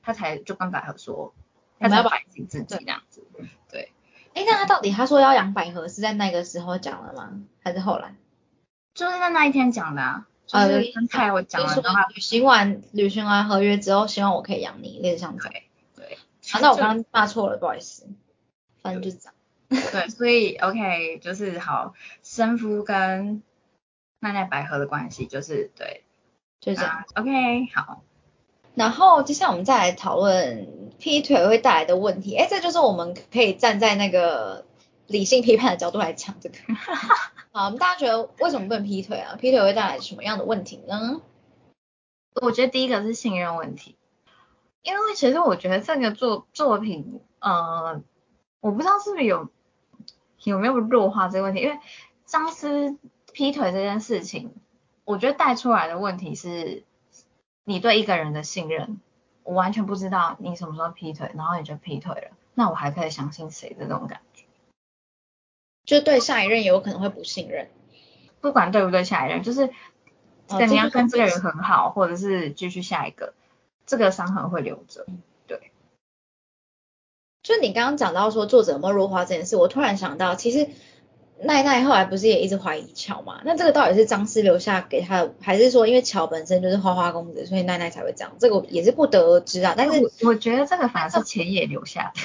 [0.02, 1.32] 他才就跟百合说，
[1.80, 3.24] 他要反省自己这样子，
[3.70, 3.92] 对。
[4.34, 7.40] 哎，那他到底他说要养百合是在那个时候讲的吗？
[7.64, 8.14] 还是后来？
[8.92, 15.62] 就是在那一天讲的啊，就是跟泰我讲了的话，履行完旅行完合约之后，希望我可以养你，类似像这样。
[15.96, 16.18] 对。
[16.50, 18.06] 好，那我刚刚骂错了，不好意思。
[18.82, 19.34] 反正就是这样。
[19.92, 23.42] 对，所以 OK，就是好，生夫跟
[24.20, 26.04] 奈奈百合的关系就是对，
[26.60, 27.04] 就这样。
[27.14, 28.02] OK，好。
[28.74, 32.36] 然后接下来我们再来讨论劈腿会带来的问题。
[32.36, 34.64] 哎，这就是我们可以站在那个
[35.06, 36.56] 理性批判的角度来讲这个。
[37.52, 39.36] 好，我们大家觉得为什么不能劈腿啊？
[39.36, 41.20] 劈腿会带来什么样的问题呢？
[42.40, 43.96] 我觉得第一个是信任问题，
[44.82, 48.00] 因为其实我觉得这个作作品，呃，
[48.60, 49.48] 我不知道是不是有
[50.44, 51.78] 有没有弱化这个问题，因为
[52.24, 52.96] 张思
[53.32, 54.54] 劈腿这件事情，
[55.04, 56.84] 我觉得带出来的问题是，
[57.64, 59.00] 你对一个人的信任，
[59.42, 64.44] 我完全不知道你什么时候劈腿，然后你就劈腿了，那我还可以相信谁的这种感觉？
[65.84, 67.70] 就对下一任有可能会不信任，
[68.40, 69.70] 不管对不对下一任，就是
[70.48, 73.32] 哦跟你要跟这个人很好，或者是继续下一个，
[73.86, 75.06] 这个伤痕会留着。
[75.06, 75.14] 对，
[77.48, 80.68] 就你刚刚讲到说作者有没有弱化这件事，我突然想到，其实
[81.40, 83.40] 奈奈后来不是也一直怀疑乔嘛？
[83.42, 88.36] 那这个到底是张思留下给他的，还是说因为乔本身就是花花公子，所以奈奈才会这样？
[88.38, 89.72] 这个也是不得而知啊。
[89.74, 92.20] 但是我我觉得这个反而是前野留下的。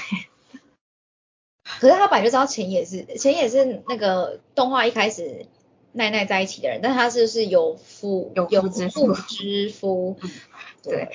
[1.80, 5.46] 可是他本来就知道钱也是钱也是那个动画一开始
[5.94, 10.18] 奈奈在一起的人，但他是是有夫有夫有妇之夫，
[10.84, 11.12] 对，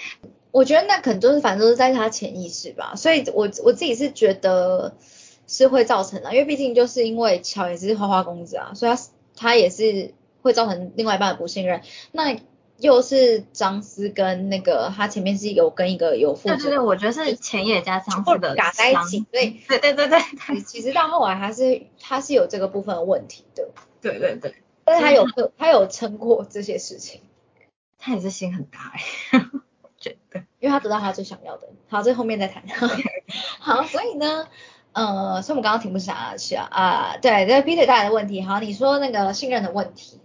[0.59, 4.97] 我觉得那可能就是反正都是在他潜意识吧，所以我我自己是觉得
[5.47, 9.01] 是会造成的，因为毕竟就是因为乔也是花花公子啊，所以他
[9.36, 10.12] 他也是
[10.43, 11.82] 会造成另外一半的不信任。
[12.10, 12.36] 那
[12.78, 20.20] 又是张思跟那个他前面是有跟一个有妇之对对对，我觉得是前野加张思的打在一起伤所以对对对对
[20.56, 23.68] 其其实到后来还是他是有这个部分的问题的，
[24.01, 24.55] 对对对，
[24.85, 25.24] 但是他有
[25.56, 27.20] 他有撑过这些事情，
[27.97, 29.39] 他也是心很大哎，
[29.82, 30.43] 我觉得。
[30.60, 31.68] 因为他得到他最想要的。
[31.89, 32.64] 好，这后面再谈。
[33.60, 34.48] 好，所以呢，
[34.93, 38.43] 呃，所以我们刚刚停不下来去啊啊，对，这个劈腿带来的问题。
[38.43, 40.20] 好，你说那个信任的问题。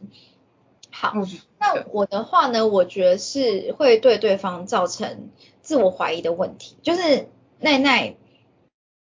[0.90, 1.28] 好，嗯，
[1.60, 5.30] 那我的话呢，我觉得是会对对方造成
[5.62, 7.28] 自我怀疑的问题，就是
[7.60, 8.16] 奈奈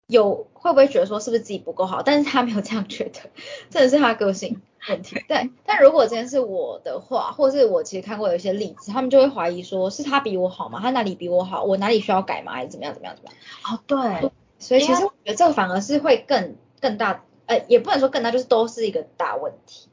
[0.07, 3.21] 有会不会觉得说是不是自己不够好，但是他没有这样觉得，
[3.71, 5.23] 真的是他个性问题。
[5.29, 10.81] 对，但如果今天是我的话，或是我其实看过有一些例子，他们就会怀疑说是他比我好吗？
[10.81, 11.65] 他哪里比我好？
[11.65, 12.53] 我哪里需要改吗？
[12.53, 13.77] 还是怎么样怎么样怎么样？
[13.77, 19.89] 哦对，所以其实我觉得这个反而是会更更大，呃，也不能说更大，就是都是一个大问题。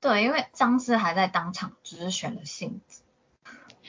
[0.00, 3.02] 对，因为张思还在当场只是选了性子，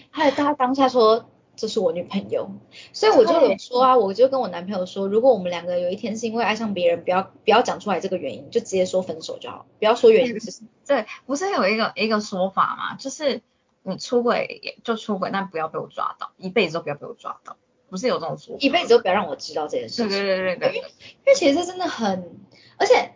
[0.09, 1.29] 还有他当下说
[1.61, 2.49] 这是我女朋友，
[2.91, 10.69] 所以我就有说啊，我就跟我男朋友说，如果我们两个有一天是因为爱上别人，不要不要讲出来这个原因，就直接说分手就好，不要说原因是什么。
[10.87, 13.43] 对，不是有一个一个说法嘛，就是
[13.83, 17.57] 你出轨也就出轨，但不要被我抓到，一辈子都不要被我抓到，
[17.91, 18.59] 不是有这种说法？
[18.59, 20.17] 一辈子都不要让我知道这件事对情。
[20.17, 20.81] 对对对对，因
[21.27, 22.35] 为其实这真的很，
[22.77, 23.11] 而且，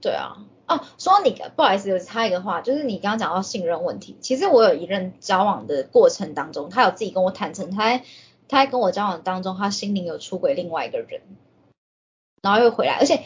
[0.00, 8.04] 对啊，哦，说你，不好意思，有插一个话，就是你刚刚讲到信任问题，其实我有一任交往的过程当中，他有自己跟我坦诚，他在
[8.48, 11.20] 他在跟我交往当中，他心灵有出轨另外一个人，
[12.42, 13.24] 然后又回来，而且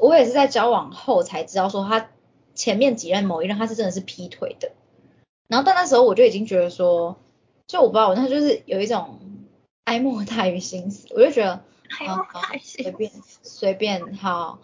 [0.00, 2.08] 我也是在交往后才知道说他
[2.54, 4.72] 前面几任某一任他是真的是劈腿的，
[5.48, 7.16] 然后但那时候我就已经觉得说，
[7.66, 9.18] 就我不知道，我那时候就是有一种
[9.84, 11.60] 哀莫大于心死，我就觉得。
[11.94, 13.12] 还好有开心，随便
[13.42, 14.60] 随便好，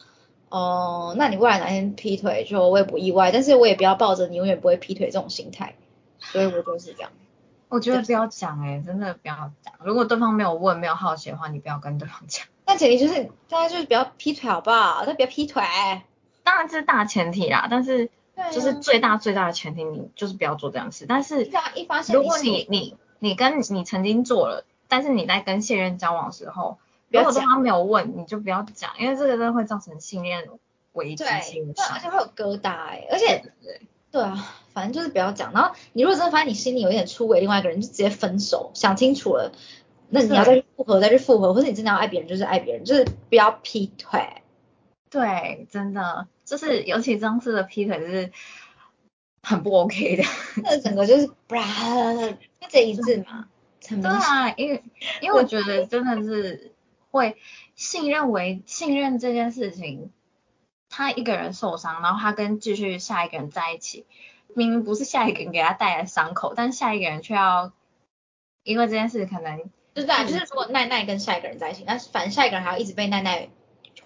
[0.51, 5.75] 哦、那你未来哪天劈腿就我也不意外，但是我也不要抱着你永远不会劈腿这种心态，
[6.19, 7.11] 所以我就是这样。
[7.69, 9.75] 我觉得不要讲哎、真的不要讲。
[9.85, 12.47] 如果对方没有问、没有好奇的话，你不要跟对方讲。
[12.65, 15.05] 但前提就是大家就是不要劈腿好不好？
[15.05, 15.63] 都不要劈腿。
[16.43, 18.09] 当然这是大前提啦，但是
[18.51, 21.05] 就是最大最大的前提，你就是不要做这样事。
[21.07, 26.79] 但是一发现如果你你你跟你曾经做了，但是你在跟现任交往的时候，
[27.11, 30.49] 不要讲如果对方没有问，你就不要讲，因为这个真的会造成信任
[30.93, 33.81] 危机对，性对，而且会有疙瘩哎、而且对对
[34.11, 35.53] 对啊，反正就是不要讲。
[35.53, 39.53] 然后你如果真的发现你心里有一点出轨另外一个人，就直接分手，想清楚了，
[40.09, 44.43] 那你要再去复合再去复合，或者你真的要爱别人就是爱别人，就是不要劈腿。
[45.11, 48.31] 对，真的就是尤其张氏的劈腿是
[49.43, 50.25] 很不 OK 的。
[50.63, 53.47] 那整个就是，bra，就这一字嘛。
[53.81, 54.83] 对啊，因为
[55.23, 56.73] 因为我觉得真的是
[57.11, 57.37] 会
[57.75, 60.13] 信任为信任这件事情，
[60.89, 64.07] 他一个人受伤，然后他跟继续下一个人在一起，
[64.55, 67.73] 明明不是下一个人给他带来伤口，但下一个人却要
[68.63, 69.59] 因为这件事可能
[69.95, 73.49] 就是对啊，就是如果奈奈跟下一个人在一起，那反正下一个人还要一直被奈奈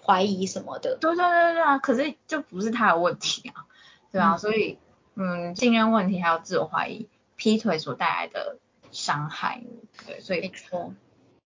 [0.03, 0.97] 怀疑什么的。
[0.99, 3.65] 对对对对啊，可是就不是他的问题啊，
[4.11, 4.77] 对啊，嗯所以
[5.15, 8.57] 嗯，信任问题还有自我怀疑，劈腿所带来的
[8.91, 9.61] 伤害，
[10.07, 10.93] 对，所以没错，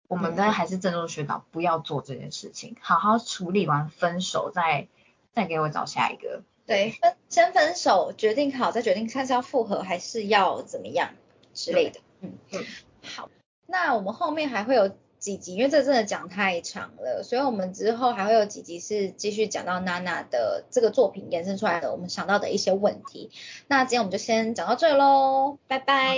[0.08, 4.88] 我们的还是郑重学导，不要做这件事情，好好处理完分手再
[5.34, 6.44] 再给我找下一个。
[6.68, 11.12] 对，分先分手，决定好再决定看是要复合还是要怎么样
[11.54, 12.00] 之类的。
[12.22, 12.64] 嗯嗯
[13.04, 13.30] 好，
[13.68, 23.32] 那我们后面还会有几集，因为这真的讲太长了，所以我们之后还会有几集是继续讲到娜娜的这个作品延伸出来的我们想到的一些问题。
[23.68, 26.18] 那今天我们就先讲到这喽，拜拜，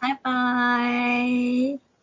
[0.00, 1.93] 拜拜。